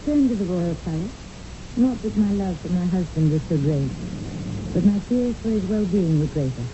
Returned 0.00 0.30
to 0.30 0.36
the 0.36 0.44
royal 0.44 0.74
palace, 0.76 1.12
not 1.76 2.00
that 2.02 2.16
my 2.16 2.32
love 2.32 2.56
for 2.62 2.68
my 2.68 2.86
husband 2.86 3.30
was 3.32 3.42
so 3.48 3.56
great, 3.58 3.90
but 4.72 4.84
my 4.84 4.98
fears 5.08 5.36
for 5.42 5.50
his 5.50 5.62
well-being 5.64 6.18
were 6.18 6.26
greater. 6.32 6.64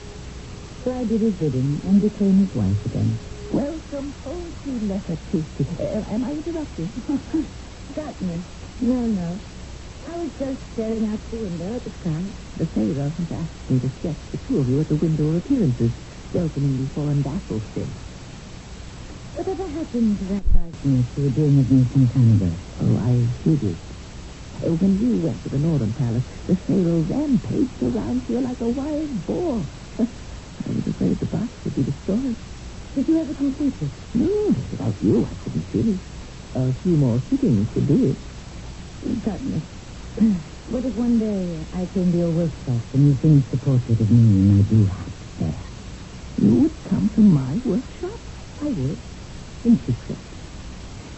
So 0.85 0.95
I 0.95 1.05
did 1.05 1.21
his 1.21 1.35
bidding 1.35 1.81
and 1.85 2.01
became 2.01 2.39
his 2.39 2.55
wife 2.55 2.79
again. 2.87 3.19
Welcome 3.53 4.15
home 4.23 4.55
to 4.63 4.71
Nefertiti. 4.79 5.67
Uh, 5.75 6.15
am 6.15 6.25
I 6.25 6.33
interrupting? 6.33 6.91
Darkness. 7.97 8.43
No, 8.81 9.07
no. 9.07 9.41
I 10.07 10.17
was 10.19 10.31
just 10.39 10.61
staring 10.75 11.07
out 11.11 11.19
the 11.31 11.39
window 11.39 11.75
at 11.77 11.85
the 11.85 11.93
sky. 12.01 12.23
The 12.59 12.67
Pharaoh 12.67 13.11
has 13.11 13.29
asked 13.33 13.71
me 13.71 13.81
to 13.81 13.91
sketch 13.99 14.23
the 14.31 14.39
two 14.47 14.61
of 14.61 14.69
you 14.69 14.81
at 14.81 14.89
the 14.89 14.97
window 14.97 15.31
of 15.31 15.37
appearances, 15.37 15.91
welcoming 16.33 16.79
the 16.87 16.95
foreign 16.95 17.23
vassals 17.25 17.63
still. 17.73 18.06
Whatever 19.37 19.69
happened 19.69 20.19
to 20.19 20.25
that 20.33 20.45
likeness 20.57 21.07
you 21.17 21.23
were 21.23 21.29
doing 21.29 21.61
of 21.61 21.71
me 21.71 21.85
some 21.93 22.09
time 22.09 22.33
ago? 22.41 22.49
Oh, 22.81 22.97
I 22.97 23.21
hid 23.45 23.63
it. 23.69 23.77
Uh, 24.65 24.73
when 24.81 24.97
you 24.97 25.21
went 25.21 25.43
to 25.45 25.51
the 25.51 25.59
Northern 25.59 25.93
Palace, 25.93 26.25
the 26.49 26.57
Pharaoh 26.65 27.05
rampaged 27.05 27.83
around 27.83 28.25
here 28.27 28.41
like 28.41 28.61
a 28.61 28.69
wild 28.69 29.27
boar. 29.27 29.61
I 30.01 30.71
was 30.73 30.87
afraid 30.89 31.21
the 31.21 31.27
box 31.27 31.53
would 31.65 31.77
be 31.77 31.85
destroyed. 31.85 32.37
Did 32.97 33.09
you 33.09 33.21
ever 33.21 33.35
complete 33.35 33.75
it? 33.83 33.93
No, 34.15 34.57
without 34.73 34.97
you, 35.05 35.29
I 35.29 35.35
couldn't 35.45 35.69
finish. 35.71 36.01
A 36.57 36.73
few 36.83 36.97
more 36.97 37.23
sittings 37.29 37.69
would 37.75 37.89
do 37.89 38.17
it. 38.17 38.19
Darkness. 39.23 39.63
What 40.67 40.85
if 40.85 40.95
one 40.95 41.21
day 41.21 41.65
I 41.79 41.87
came 41.95 42.11
to 42.11 42.19
your 42.19 42.31
workshop 42.33 42.83
and 42.93 43.07
you 43.07 43.15
finished 43.23 43.51
the 43.53 43.57
portrait 43.59 44.01
of 44.01 44.11
me 44.11 44.19
in 44.19 44.57
my 44.57 44.63
blue 44.65 44.85
hat 44.87 45.13
there? 45.39 45.63
You 46.43 46.55
would 46.57 46.75
come 46.91 47.09
to 47.15 47.21
my 47.21 47.61
workshop? 47.65 48.19
I 48.61 48.67
would. 48.67 49.16
In 49.67 49.77
secret. 49.85 50.19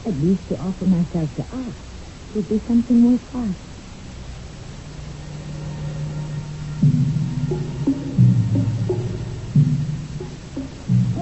At 0.07 0.17
least 0.25 0.49
to 0.49 0.57
offer 0.57 0.87
myself 0.87 1.29
to 1.37 1.45
art 1.53 1.77
would 2.35 2.49
be 2.49 2.59
something 2.67 3.05
worthwhile. 3.05 3.53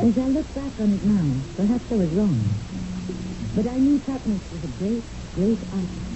As 0.07 0.15
I 0.15 0.29
look 0.31 0.55
back 0.55 0.71
on 0.79 0.95
it 0.95 1.03
now, 1.03 1.27
perhaps 1.57 1.83
I 1.91 1.95
was 1.97 2.11
wrong. 2.15 2.39
But 3.57 3.67
I 3.67 3.75
knew 3.75 3.99
Tutmus 4.07 4.43
was 4.53 4.63
a 4.63 4.71
great, 4.79 5.03
great 5.35 5.59
artist. 5.75 6.07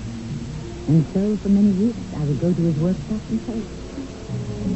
And 0.87 1.03
so 1.11 1.37
for 1.43 1.49
many 1.49 1.75
weeks 1.75 1.99
I 2.15 2.23
would 2.23 2.41
go 2.41 2.55
to 2.55 2.63
his 2.71 2.77
workshop 2.79 3.23
and 3.35 3.45
paint. 3.51 3.67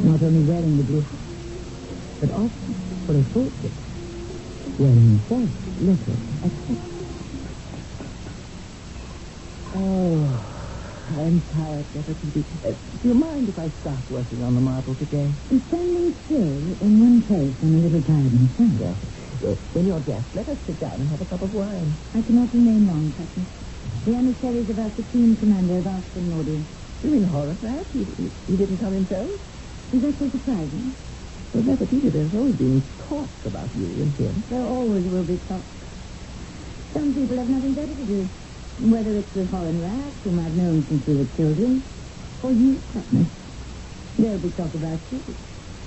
Not 0.03 0.19
only 0.21 0.43
wearing 0.43 0.75
the 0.75 0.83
blue 0.83 0.99
hat, 0.99 1.23
but 2.19 2.31
often 2.35 2.75
for 3.07 3.15
a 3.15 3.23
portrait, 3.31 3.71
wearing 4.77 5.23
letters, 5.79 6.23
etc. 6.43 6.77
Oh, 9.75 10.39
I'm 11.09 11.43
tired, 11.53 11.87
Nefertiti. 11.95 12.45
Uh, 12.63 12.79
do 13.01 13.09
you 13.09 13.15
mind 13.15 13.49
if 13.49 13.59
I 13.59 13.69
stop 13.81 14.05
working 14.09 14.43
on 14.43 14.55
the 14.55 14.61
marble 14.61 14.95
today? 14.95 15.35
And 15.51 15.61
standing 15.67 16.15
still 16.25 16.77
in 16.81 16.93
one 17.01 17.21
place 17.27 17.57
on 17.63 17.75
a 17.75 17.79
little 17.83 18.03
tired 18.03 18.33
myself. 18.33 18.71
Yes. 18.79 18.97
Uh, 19.43 19.55
when 19.73 19.87
you're 19.87 20.01
dressed, 20.01 20.31
let 20.35 20.49
us 20.49 20.57
sit 20.67 20.79
down 20.79 21.01
and 21.01 21.09
have 21.11 21.21
a 21.21 21.27
cup 21.27 21.43
of 21.43 21.51
wine. 21.53 21.99
I 22.15 22.21
cannot 22.23 22.53
remain 22.53 22.87
long, 22.87 23.13
Captain. 23.17 23.47
The 24.05 24.15
emissaries 24.15 24.69
of 24.69 24.79
our 24.79 24.93
supreme 24.95 25.37
commander 25.37 25.77
have 25.77 25.87
asked 25.87 26.13
for 26.13 26.19
an 26.19 26.33
audience. 26.33 26.69
You 27.03 27.11
mean 27.11 27.27
Horemheb? 27.27 27.85
He, 27.93 28.05
he, 28.17 28.31
he 28.47 28.57
didn't 28.57 28.79
come 28.79 28.93
himself? 28.93 29.29
Is 29.93 30.01
that 30.01 30.15
so 30.19 30.29
surprising? 30.31 30.95
Well, 31.55 31.63
Nefertiti, 31.63 32.11
there's 32.11 32.33
always 32.35 32.55
been 32.55 32.83
talk 33.07 33.31
about 33.45 33.73
you 33.79 33.87
and 34.03 34.11
him. 34.19 34.43
There 34.49 34.59
always 34.59 35.05
will 35.05 35.23
be 35.23 35.37
talk. 35.47 35.63
Some 36.91 37.15
people 37.15 37.37
have 37.37 37.47
nothing 37.47 37.73
better 37.73 37.95
to 37.95 38.05
do. 38.05 38.29
Whether 38.91 39.15
it's 39.15 39.31
the 39.33 39.47
foreign 39.47 39.79
rats 39.79 40.19
whom 40.25 40.37
I've 40.43 40.51
known 40.51 40.85
since 40.89 41.07
we 41.07 41.15
were 41.15 41.31
children, 41.39 41.81
or 42.43 42.51
you, 42.51 42.83
Putney. 42.91 43.25
There'll 44.19 44.37
be 44.37 44.51
talk 44.51 44.75
about 44.75 44.99
you, 45.11 45.23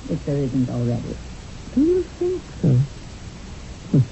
if 0.08 0.24
there 0.24 0.38
isn't 0.40 0.70
already. 0.70 1.12
Do 1.74 1.82
you 1.82 2.08
think 2.18 2.40
so? 2.62 2.80
Hmm. 3.92 4.08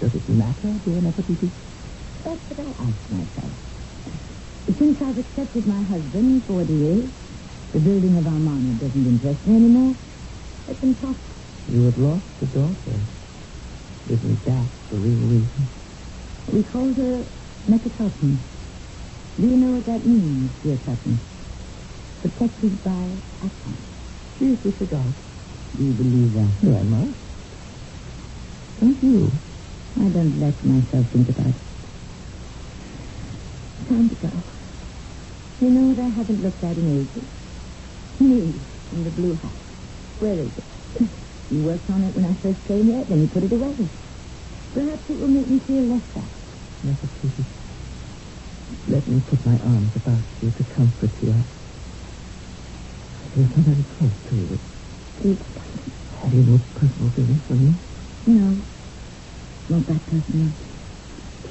Does 0.00 0.14
it 0.14 0.26
matter, 0.30 0.72
dear 0.88 1.04
Nefertiti? 1.04 1.52
That's 2.24 2.40
what 2.48 2.64
I 2.64 2.70
ask 2.80 2.96
myself. 3.12 3.52
Since 4.78 4.96
I've 5.04 5.18
accepted 5.18 5.66
my 5.68 5.82
husband 5.84 6.44
for 6.46 6.64
what 6.64 6.68
he 6.72 6.80
is, 6.80 7.12
the 7.74 7.80
building 7.80 8.16
of 8.16 8.24
Amarna 8.24 8.72
doesn't 8.80 9.04
interest 9.04 9.46
me 9.46 9.56
anymore. 9.56 9.96
Let 10.68 10.80
them 10.80 10.94
talk. 10.96 11.18
You 11.68 11.84
have 11.84 11.98
lost 11.98 12.24
a 12.42 12.46
daughter. 12.46 13.00
Isn't 14.08 14.44
that 14.44 14.70
the 14.90 14.96
real 14.96 15.26
reason? 15.28 15.68
We 16.48 16.62
called 16.62 16.96
her 16.96 17.26
Meketaten. 17.68 18.38
Do 19.40 19.46
you 19.48 19.56
know 19.56 19.72
what 19.76 19.86
that 19.86 20.06
means, 20.06 20.52
dear 20.62 20.76
Tutton? 20.78 21.20
Protected 22.20 22.82
by 22.84 23.22
Aton. 23.42 23.84
She 24.38 24.44
is 24.46 24.58
disregard. 24.60 25.14
Do 25.76 25.82
you 25.84 25.92
believe 25.92 26.32
that? 26.34 26.52
No, 26.62 26.78
I 26.78 26.82
must. 26.82 27.18
Don't 28.80 29.02
you? 29.02 29.32
I 30.00 30.08
don't 30.08 30.38
let 30.40 30.62
myself 30.64 31.06
think 31.12 31.28
about 31.30 31.48
it. 31.48 31.62
Time 33.88 34.08
to 34.08 34.16
go. 34.16 34.44
You 35.60 35.70
know 35.70 35.88
what 35.88 35.98
I 35.98 36.08
haven't 36.08 36.42
looked 36.42 36.62
at 36.64 36.76
in 36.76 37.00
ages? 37.00 37.28
Me 38.20 38.60
in 38.92 39.04
the 39.04 39.10
blue 39.10 39.34
hat. 39.34 39.63
Where 40.24 40.40
is 40.40 40.52
it? 40.56 40.64
You 41.50 41.60
worked 41.64 41.90
on 41.90 42.02
it 42.04 42.14
when 42.16 42.24
I 42.24 42.32
first 42.42 42.64
came 42.64 42.86
here, 42.88 43.04
then 43.08 43.20
you 43.20 43.28
put 43.28 43.44
it 43.44 43.52
away. 43.52 43.76
Perhaps 44.72 45.04
it 45.10 45.18
will 45.18 45.28
make 45.28 45.48
me 45.48 45.60
feel 45.66 45.84
less 45.84 46.02
sad. 46.14 46.30
Nefertiti, 46.84 47.44
let 48.88 49.06
me 49.06 49.20
put 49.28 49.44
my 49.44 49.58
arms 49.58 49.92
about 49.96 50.24
you 50.40 50.50
to 50.52 50.64
comfort 50.76 51.12
you. 51.22 51.34
I 51.34 53.28
feel 53.36 53.48
so 53.54 53.62
very 53.62 53.84
close 53.98 54.16
to 54.30 54.36
you. 54.36 54.60
Please, 55.20 55.38
Have 56.22 56.32
you 56.34 56.42
no 56.44 56.60
personal 56.74 57.12
feelings 57.12 57.42
for 57.46 57.54
me? 57.54 57.74
No. 58.26 58.64
Not 59.68 59.86
that 59.88 60.06
personal. 60.06 60.52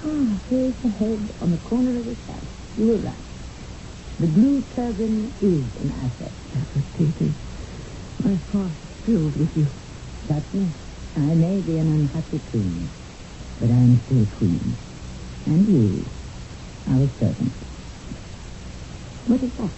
Ah, 0.03 0.41
here's 0.49 0.75
the 0.83 0.89
head 0.89 1.35
on 1.41 1.51
the 1.51 1.59
corner 1.59 1.99
of 1.99 2.07
his 2.07 2.17
house. 2.27 2.47
You 2.77 2.87
were 2.87 2.97
right. 2.97 3.25
The 4.19 4.27
blue 4.27 4.63
turban 4.75 5.33
is 5.41 5.65
an 5.81 5.91
asset. 5.91 6.33
Nefertiti, 6.55 7.35
my 8.23 8.35
heart 8.51 8.71
is 8.71 9.05
filled 9.05 9.35
with 9.37 9.49
you. 9.55 9.67
Certainly. 10.27 10.71
I 11.15 11.35
may 11.35 11.61
be 11.61 11.77
an 11.77 11.87
unhappy 11.87 12.39
queen, 12.51 12.89
but 13.59 13.69
I 13.69 13.73
am 13.73 14.01
still 14.05 14.25
queen. 14.37 14.77
And 15.45 15.67
you, 15.67 16.05
our 16.89 17.07
servant. 17.19 17.53
What 19.27 19.43
is 19.43 19.51
that? 19.59 19.71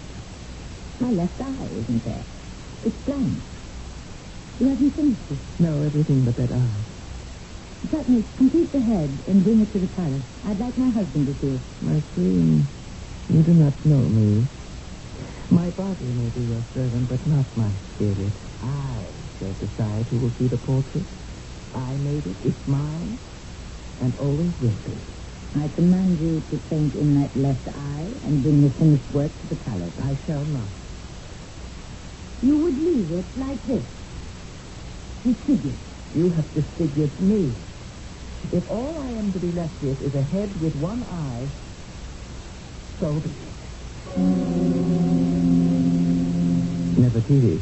My 1.00 1.10
left 1.10 1.40
eye 1.40 1.68
isn't 1.82 2.04
there. 2.04 2.24
It's 2.84 2.96
blind. 3.04 3.42
You 4.60 4.68
haven't 4.68 4.94
finished 4.96 5.30
it. 5.30 5.38
No, 5.58 5.82
everything 5.82 6.24
but 6.24 6.36
that 6.36 6.52
eye. 6.52 6.84
Certainly, 7.90 8.24
complete 8.38 8.72
the 8.72 8.80
head 8.80 9.10
and 9.28 9.44
bring 9.44 9.60
it 9.60 9.72
to 9.72 9.78
the 9.78 9.88
palace. 9.88 10.24
I'd 10.46 10.58
like 10.58 10.78
my 10.78 10.90
husband 10.90 11.26
to 11.26 11.34
see 11.40 11.54
it. 11.54 11.60
My 11.82 12.00
queen, 12.14 12.66
you 13.28 13.42
do 13.42 13.52
not 13.52 13.74
know 13.84 14.08
me. 14.08 14.55
My 15.50 15.70
body 15.70 16.06
may 16.12 16.30
be 16.30 16.42
your 16.42 16.66
servant, 16.74 17.08
but 17.08 17.26
not 17.26 17.56
my 17.56 17.72
spirit. 17.94 18.34
I 18.62 19.14
shall 19.38 19.54
decide 19.54 20.08
who 20.10 20.18
will 20.18 20.34
see 20.38 20.48
the 20.48 20.58
portrait. 20.58 21.06
I 21.74 21.96
made 21.98 22.26
it. 22.26 22.38
It's 22.42 22.66
mine, 22.66 23.20
and 24.00 24.16
always 24.16 24.54
will 24.60 24.80
be. 24.84 25.02
I 25.54 25.68
command 25.68 26.20
you 26.20 26.44
to 26.50 26.58
paint 26.58 26.94
in 26.94 27.14
that 27.14 27.36
left 27.36 27.68
eye 27.74 28.14
and 28.24 28.42
bring 28.42 28.62
the 28.62 28.70
finished 28.78 29.10
work 29.10 29.38
to 29.40 29.48
the 29.48 29.56
palace. 29.56 29.94
I 30.02 30.16
shall 30.26 30.44
not. 30.46 30.70
You 32.42 32.58
would 32.58 32.78
leave 32.78 33.12
it 33.12 33.26
like 33.36 33.62
this. 33.64 33.86
Disfigured. 35.24 35.80
You 36.14 36.30
have 36.30 36.52
disfigured 36.54 37.20
me. 37.20 37.56
If 38.52 38.64
all 38.68 39.00
I 39.02 39.10
am 39.10 39.32
to 39.32 39.40
be 39.40 39.52
left 39.52 39.82
with 39.82 40.02
is 40.02 40.14
a 40.14 40.22
head 40.22 40.60
with 40.60 40.74
one 40.76 41.04
eye, 41.04 41.52
so 43.00 43.20
be 43.20 43.30
it. 43.30 43.55
Nefertiti, 46.96 47.60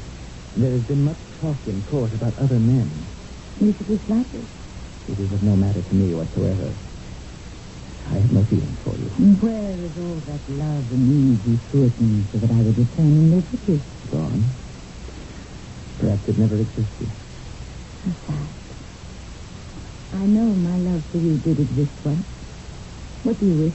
there 0.57 0.73
has 0.73 0.83
been 0.83 1.05
much 1.05 1.19
talk 1.41 1.59
in 1.67 1.83
court 1.91 2.15
about 2.15 2.39
other 2.39 2.59
men. 2.59 3.09
You 3.61 3.75
should 3.77 3.89
be 3.89 3.99
flattered. 4.07 4.47
It 5.09 5.19
is 5.19 5.33
of 5.33 5.43
no 5.43 5.57
matter 5.57 5.83
to 5.83 5.95
me 5.95 6.15
whatsoever. 6.15 6.75
I 8.07 8.15
have 8.21 8.31
no 8.33 8.45
feeling 8.45 8.79
for 8.85 8.97
you. 8.97 9.09
Where 9.43 9.75
is 9.85 9.93
all 9.99 10.23
that 10.27 10.43
love 10.49 10.87
and 10.93 11.03
easy 11.11 11.59
towards 11.73 11.97
so 12.33 12.39
that 12.39 12.51
I 12.51 12.61
would 12.63 12.79
return 12.79 13.13
and 13.19 13.31
live 13.35 13.47
with 13.53 13.69
you? 13.69 13.83
Gone. 14.11 14.45
Perhaps 15.99 16.23
it 16.29 16.39
never 16.39 16.61
existed. 16.61 17.11
Sad. 18.27 18.49
I 20.13 20.27
know 20.27 20.55
my 20.55 20.77
love 20.79 21.03
for 21.11 21.19
you 21.19 21.39
did 21.39 21.59
exist 21.59 21.93
once. 22.05 22.25
What 23.23 23.41
do 23.41 23.47
you 23.47 23.55
wish? 23.55 23.75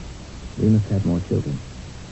We 0.56 0.68
must 0.68 0.86
have 0.90 1.04
more 1.04 1.20
children. 1.20 1.60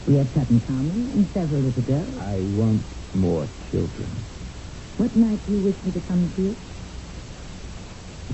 We 0.06 0.16
have 0.16 0.26
Tutankhamun 0.28 1.12
and 1.14 1.30
several 1.34 1.62
little 1.62 1.82
girls. 1.82 2.18
I 2.20 2.40
want 2.56 2.84
more 3.14 3.48
children. 3.70 4.26
What 4.96 5.16
night 5.16 5.44
do 5.46 5.52
you 5.52 5.60
wish 5.60 5.76
me 5.84 5.92
to 5.92 6.00
come 6.00 6.32
to 6.36 6.42
you? 6.42 6.56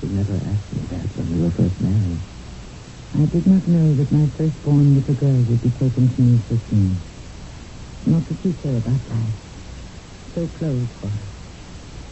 You 0.03 0.09
never 0.09 0.35
asked 0.37 0.73
me 0.73 0.87
that 0.91 1.15
when 1.15 1.31
we 1.31 1.41
were 1.41 1.51
first 1.51 1.79
married. 1.81 2.21
I 3.13 3.25
did 3.25 3.47
not 3.47 3.67
know 3.67 3.95
that 3.95 4.11
my 4.11 4.27
firstborn 4.37 4.95
little 4.95 5.15
girl 5.15 5.43
would 5.43 5.61
be 5.61 5.71
taken 5.71 6.13
from 6.15 6.35
me 6.37 6.43
so 6.49 6.59
soon. 6.69 7.01
Not 8.05 8.27
that 8.29 8.43
you 8.45 8.53
her 8.63 8.77
about 8.77 9.07
life. 9.09 9.35
So 10.35 10.47
close 10.47 10.89
for 11.01 11.09
her. 11.09 11.29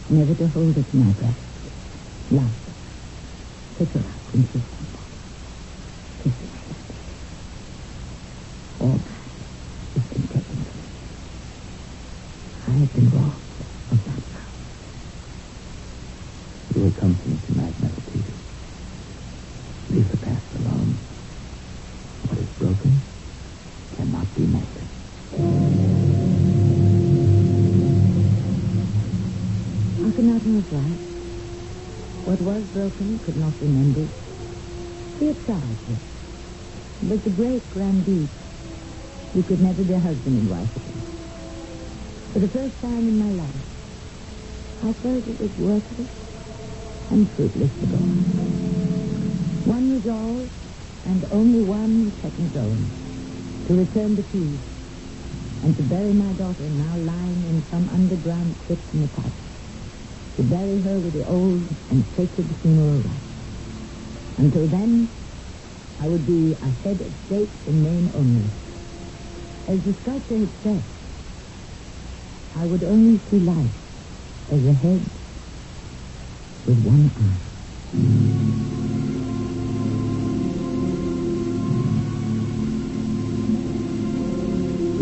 Never 0.08 0.34
to 0.34 0.48
hold 0.48 0.76
her 0.76 0.82
to 0.84 0.96
my 0.96 1.12
breast. 1.12 1.38
Love 2.30 2.52
her. 2.66 2.76
Pick 3.78 3.92
her 3.94 4.00
up 4.00 4.34
and 4.34 4.52
kiss 4.52 4.62
her. 4.62 4.86
Kiss 6.24 6.34
her. 6.40 6.50
All 8.80 8.98
that 8.98 9.96
has 9.96 10.04
been 10.08 10.28
taken 10.28 10.64
from 10.64 10.82
me. 10.82 10.90
I 12.74 12.78
have 12.78 12.92
been 12.92 13.10
robbed 13.10 13.62
of 13.92 14.04
that 14.04 14.22
love. 14.34 14.66
You 16.74 16.82
will 16.82 16.92
come 16.92 17.16
to 17.16 17.28
me 17.28 17.38
tonight, 17.46 17.74
Nefertiti. 17.80 18.34
Leave 19.90 20.10
the 20.10 20.16
past 20.16 20.46
alone. 20.56 20.98
What 22.22 22.38
is 22.38 22.50
broken 22.58 23.00
cannot 23.96 24.34
be 24.34 24.42
mended. 24.42 24.88
Akhenaten 30.02 30.54
was 30.56 30.66
right. 30.72 31.22
What 32.26 32.40
was 32.40 32.64
broken 32.74 33.20
could 33.20 33.36
not 33.36 33.58
be 33.60 33.66
mended. 33.66 34.10
Tried 35.46 35.78
it. 35.88 35.98
But 37.02 37.22
the 37.24 37.30
break 37.30 37.62
ran 37.74 38.02
deep. 38.02 38.30
You 39.34 39.42
could 39.44 39.60
never 39.60 39.84
be 39.84 39.94
husband 39.94 40.38
and 40.38 40.48
wife 40.50 40.74
again. 40.76 40.93
For 42.34 42.40
the 42.40 42.48
first 42.50 42.74
time 42.82 43.08
in 43.08 43.18
my 43.18 43.30
life, 43.30 43.66
I 44.82 44.92
felt 45.02 45.28
it 45.28 45.40
was 45.40 45.52
worthless 45.56 46.10
and 47.10 47.30
fruitless 47.36 47.70
to 47.80 47.86
go 47.86 47.98
on. 47.98 48.50
One 49.64 49.90
resolve, 49.90 50.50
and 51.06 51.24
only 51.32 51.62
one 51.62 52.12
second 52.22 52.52
zone, 52.54 52.92
to 53.68 53.74
return 53.74 54.16
to 54.16 54.24
Keys 54.24 54.60
and 55.62 55.76
to 55.76 55.84
bury 55.84 56.12
my 56.14 56.32
daughter 56.34 56.68
now 56.70 56.96
lying 56.98 57.44
in 57.48 57.66
some 57.70 57.88
underground 57.88 58.58
crypt 58.58 58.84
in 58.94 59.02
the 59.02 59.08
past 59.08 59.34
to 60.36 60.42
bury 60.44 60.82
her 60.82 61.00
with 61.00 61.14
the 61.14 61.26
old 61.28 61.68
and 61.90 62.04
sacred 62.16 62.48
funeral 62.62 63.02
rites. 63.02 63.24
Until 64.38 64.68
then, 64.68 65.10
I 66.00 66.08
would 66.08 66.26
be 66.26 66.56
a 66.62 66.70
head 66.88 67.00
of 67.00 67.14
state 67.26 67.52
in 67.66 67.82
name 67.82 68.10
only. 68.14 68.50
As 69.68 69.80
the 69.84 69.94
sculptor 70.02 70.38
had 70.38 70.54
said, 70.64 70.84
I 72.56 72.66
would 72.66 72.84
only 72.84 73.20
see 73.30 73.40
life 73.40 73.70
as 74.52 74.64
a 74.64 74.72
head 74.72 75.02
with 76.66 76.78
one 76.86 77.10
eye. 77.18 77.44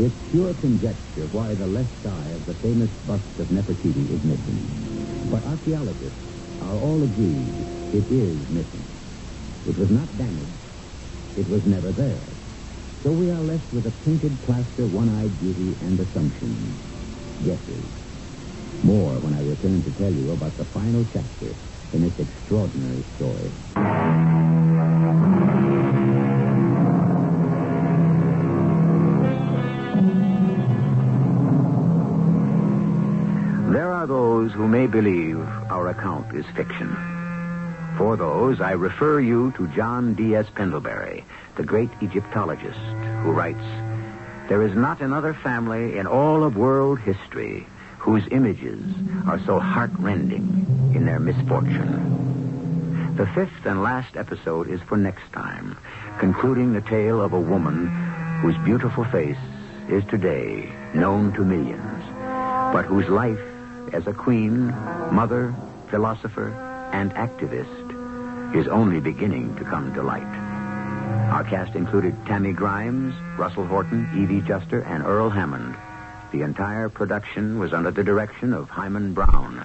It's 0.01 0.31
pure 0.31 0.55
conjecture 0.55 1.27
why 1.31 1.55
the 1.55 1.67
left 1.67 2.07
eye 2.07 2.31
of 2.31 2.47
the 2.47 2.55
famous 2.55 2.91
bust 3.07 3.39
of 3.39 3.49
Nefertiti 3.49 4.11
is 4.11 4.25
missing. 4.25 5.29
But 5.31 5.45
archaeologists 5.45 6.19
are 6.63 6.75
all 6.75 7.03
agreed 7.03 7.55
it 7.93 8.11
is 8.11 8.49
missing. 8.49 8.89
It 9.69 9.77
was 9.77 9.91
not 9.91 10.09
damaged. 10.17 10.49
It 11.37 11.47
was 11.49 11.63
never 11.67 11.93
there. 11.93 12.25
So 13.03 13.11
we 13.13 13.31
are 13.31 13.41
left 13.41 13.71
with 13.75 13.87
a 13.87 13.93
painted 14.05 14.43
plaster, 14.45 14.87
one-eyed 14.87 15.39
beauty, 15.39 15.77
and 15.83 16.01
assumptions. 16.01 16.92
Guesses. 17.45 17.85
More 18.85 19.15
when 19.15 19.35
I 19.35 19.49
return 19.49 19.83
to 19.83 19.91
tell 19.93 20.13
you 20.13 20.33
about 20.33 20.57
the 20.57 20.65
final 20.65 21.05
chapter 21.13 21.55
in 21.93 22.03
this 22.03 22.19
extraordinary 22.19 23.03
story. 23.17 23.51
There 33.73 33.93
are 33.93 34.07
those 34.07 34.53
who 34.53 34.69
may 34.69 34.87
believe 34.87 35.39
our 35.71 35.89
account 35.89 36.35
is 36.35 36.47
fiction. 36.55 36.97
For 37.97 38.17
those, 38.17 38.61
I 38.61 38.73
refer 38.73 39.21
you 39.21 39.53
to 39.53 39.67
John 39.69 40.15
D.S. 40.15 40.47
Pendlebury, 40.55 41.25
the 41.57 41.63
great 41.63 41.91
Egyptologist, 42.01 42.79
who 43.23 43.33
writes, 43.33 43.65
There 44.49 44.63
is 44.63 44.75
not 44.75 45.01
another 45.01 45.35
family 45.35 45.97
in 45.99 46.07
all 46.07 46.45
of 46.45 46.57
world 46.57 46.99
history 46.99 47.67
whose 47.99 48.25
images 48.31 48.83
are 49.27 49.41
so 49.47 49.61
heartrending 49.61 50.93
in 50.95 51.07
their 51.07 51.21
misfortune. 51.21 53.15
The 53.17 53.27
fifth 53.29 53.65
and 53.65 53.83
last 53.83 54.17
episode 54.17 54.69
is 54.69 54.81
for 54.83 54.97
next 54.97 55.33
time, 55.33 55.77
concluding 56.19 56.73
the 56.73 56.81
tale 56.81 57.21
of 57.21 57.33
a 57.33 57.41
woman 57.41 57.87
whose 58.41 58.57
beautiful 58.65 59.05
face 59.05 59.39
is 59.89 60.05
today 60.07 60.73
known 60.95 61.33
to 61.35 61.45
millions, 61.45 62.03
but 62.73 62.85
whose 62.85 63.09
life 63.09 63.41
as 63.93 64.07
a 64.07 64.13
queen, 64.13 64.69
mother, 65.13 65.55
philosopher, 65.89 66.51
and 66.93 67.13
activist 67.15 68.57
is 68.57 68.67
only 68.67 68.99
beginning 68.99 69.55
to 69.57 69.65
come 69.65 69.95
to 69.95 70.03
light. 70.03 70.42
Our 71.33 71.45
cast 71.45 71.75
included 71.77 72.15
Tammy 72.27 72.53
Grimes, 72.53 73.15
Russell 73.39 73.65
Horton, 73.65 74.07
Evie 74.15 74.43
Juster, 74.43 74.83
and 74.83 75.03
Earl 75.03 75.31
Hammond. 75.31 75.75
The 76.31 76.43
entire 76.43 76.91
production 76.91 77.59
was 77.59 77.73
under 77.73 77.91
the 77.91 78.05
direction 78.05 78.53
of 78.53 78.69
Himan 78.69 79.15
Brown. 79.15 79.65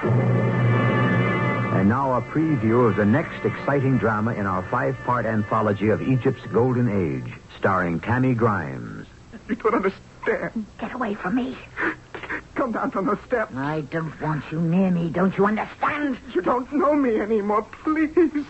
And 0.00 1.88
now 1.88 2.12
a 2.14 2.22
preview 2.22 2.88
of 2.88 2.94
the 2.94 3.04
next 3.04 3.44
exciting 3.44 3.98
drama 3.98 4.34
in 4.34 4.46
our 4.46 4.62
five-part 4.62 5.26
anthology 5.26 5.88
of 5.88 6.00
Egypt's 6.00 6.46
Golden 6.52 6.88
Age, 6.88 7.34
starring 7.58 7.98
Tammy 7.98 8.34
Grimes. 8.34 9.08
You 9.48 9.56
don't 9.56 9.74
understand. 9.74 10.66
Get 10.78 10.94
away 10.94 11.14
from 11.14 11.34
me. 11.34 11.58
Come 12.54 12.70
down 12.70 12.92
from 12.92 13.06
the 13.06 13.18
steps. 13.26 13.52
I 13.56 13.80
don't 13.80 14.20
want 14.20 14.44
you 14.52 14.60
near 14.60 14.92
me. 14.92 15.08
Don't 15.08 15.36
you 15.36 15.46
understand? 15.46 16.16
You 16.32 16.42
don't 16.42 16.72
know 16.72 16.94
me 16.94 17.18
anymore, 17.20 17.66
please. 17.82 18.46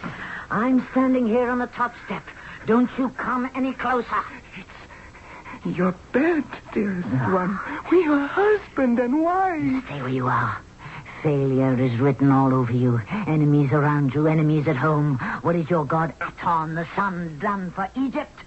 I'm 0.51 0.87
standing 0.91 1.27
here 1.27 1.51
on 1.51 1.59
the 1.59 1.67
top 1.67 1.95
step. 2.05 2.23
Don't 2.67 2.91
you 2.99 3.09
come 3.11 3.51
any 3.55 3.73
closer. 3.73 4.25
It's 4.57 5.77
your 5.77 5.93
bed, 6.13 6.45
dearest 6.73 7.09
ah. 7.13 7.33
one. 7.33 7.59
We 7.91 8.07
are 8.07 8.27
husband 8.27 8.99
and 8.99 9.23
wife. 9.23 9.85
Stay 9.87 10.01
where 10.01 10.09
you 10.09 10.27
are. 10.29 10.61
Failure 11.23 11.81
is 11.81 11.99
written 11.99 12.31
all 12.31 12.55
over 12.55 12.73
you. 12.73 13.01
Enemies 13.27 13.73
around 13.73 14.15
you, 14.15 14.27
enemies 14.27 14.69
at 14.69 14.77
home. 14.77 15.19
What 15.43 15.57
is 15.57 15.69
your 15.69 15.85
god 15.85 16.15
Aton, 16.21 16.75
the 16.75 16.87
sun, 16.95 17.39
done 17.41 17.73
for 17.73 17.89
Egypt? 17.97 18.39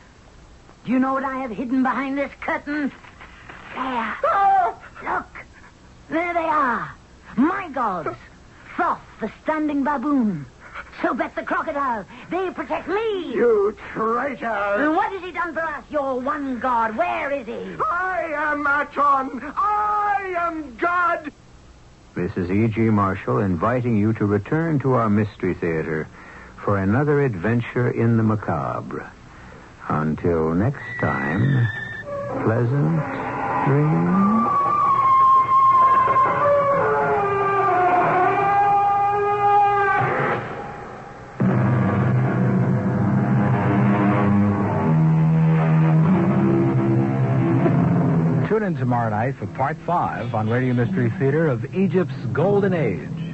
Do 0.86 0.92
you 0.92 1.00
know 1.00 1.14
what 1.14 1.24
I 1.24 1.40
have 1.40 1.52
hidden 1.52 1.84
behind 1.84 2.18
this 2.18 2.32
curtain? 2.40 2.92
There. 3.74 4.18
Oh! 4.24 4.82
Look. 5.04 5.28
There 6.10 6.34
they 6.34 6.40
are. 6.40 6.92
My 7.36 7.70
gods. 7.70 8.16
Thoth, 8.78 9.00
the 9.20 9.32
standing 9.44 9.84
baboon. 9.84 10.46
Sobek 11.02 11.34
the 11.36 11.44
crocodile. 11.44 12.06
They 12.30 12.52
protect 12.52 12.88
me. 12.88 13.34
You 13.34 13.76
traitor. 13.94 14.46
And 14.46 14.96
what 14.96 15.12
has 15.12 15.22
he 15.22 15.32
done 15.32 15.54
for 15.54 15.62
us, 15.62 15.84
your 15.90 16.20
one 16.20 16.60
god? 16.60 16.98
Where 16.98 17.32
is 17.32 17.48
he? 17.48 17.76
I 17.90 18.32
am 18.36 18.68
Aton. 18.68 19.42
I 19.56 20.34
am 20.38 20.76
God. 20.76 21.32
This 22.16 22.36
is 22.36 22.52
E.G. 22.52 22.82
Marshall 22.82 23.38
inviting 23.40 23.96
you 23.96 24.12
to 24.14 24.26
return 24.26 24.80
to 24.80 24.94
our 24.94 25.10
Mystery 25.10 25.54
Theater 25.54 26.08
for 26.58 26.78
another 26.78 27.24
adventure 27.24 27.90
in 27.90 28.18
the 28.18 28.24
macabre. 28.24 29.10
Until 29.88 30.54
next 30.54 30.84
time, 31.00 31.68
pleasant 32.44 33.00
dreams. 33.66 34.29
In 48.70 48.76
tomorrow 48.76 49.10
night 49.10 49.36
for 49.40 49.48
part 49.48 49.76
five 49.84 50.36
on 50.36 50.48
Radio 50.48 50.76
Mystery 50.76 51.12
Theater 51.18 51.48
of 51.48 51.74
Egypt's 51.74 52.14
Golden 52.32 52.72
Age. 52.72 53.29